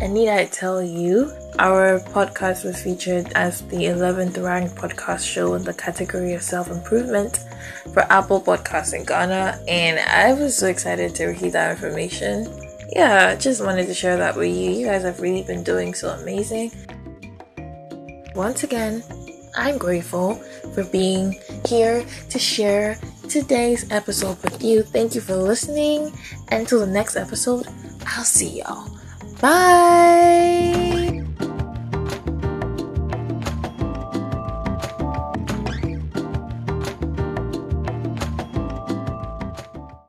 And 0.00 0.12
need 0.12 0.28
I 0.28 0.44
tell 0.44 0.82
you, 0.82 1.32
our 1.58 1.98
podcast 1.98 2.64
was 2.64 2.82
featured 2.82 3.32
as 3.34 3.62
the 3.68 3.84
11th 3.88 4.42
ranked 4.42 4.74
podcast 4.74 5.26
show 5.26 5.54
in 5.54 5.62
the 5.64 5.72
category 5.72 6.34
of 6.34 6.42
self 6.42 6.70
improvement 6.70 7.38
for 7.92 8.00
Apple 8.12 8.40
Podcasts 8.40 8.92
in 8.92 9.04
Ghana. 9.04 9.60
And 9.66 9.98
I 10.00 10.34
was 10.34 10.58
so 10.58 10.66
excited 10.66 11.14
to 11.14 11.28
read 11.28 11.52
that 11.52 11.70
information 11.70 12.63
yeah, 12.90 13.34
just 13.34 13.64
wanted 13.64 13.86
to 13.86 13.94
share 13.94 14.16
that 14.16 14.36
with 14.36 14.48
you. 14.48 14.70
You 14.70 14.86
guys 14.86 15.02
have 15.02 15.20
really 15.20 15.42
been 15.42 15.62
doing 15.62 15.94
so 15.94 16.10
amazing. 16.10 16.70
Once 18.34 18.64
again, 18.64 19.02
I'm 19.56 19.78
grateful 19.78 20.34
for 20.74 20.84
being 20.84 21.38
here 21.66 22.04
to 22.30 22.38
share 22.38 22.98
today's 23.28 23.90
episode 23.90 24.42
with 24.42 24.62
you. 24.62 24.82
Thank 24.82 25.14
you 25.14 25.20
for 25.20 25.36
listening. 25.36 26.12
Until 26.50 26.80
the 26.80 26.86
next 26.86 27.16
episode, 27.16 27.66
I'll 28.06 28.24
see 28.24 28.58
y'all. 28.60 28.90
Bye. 29.40 30.83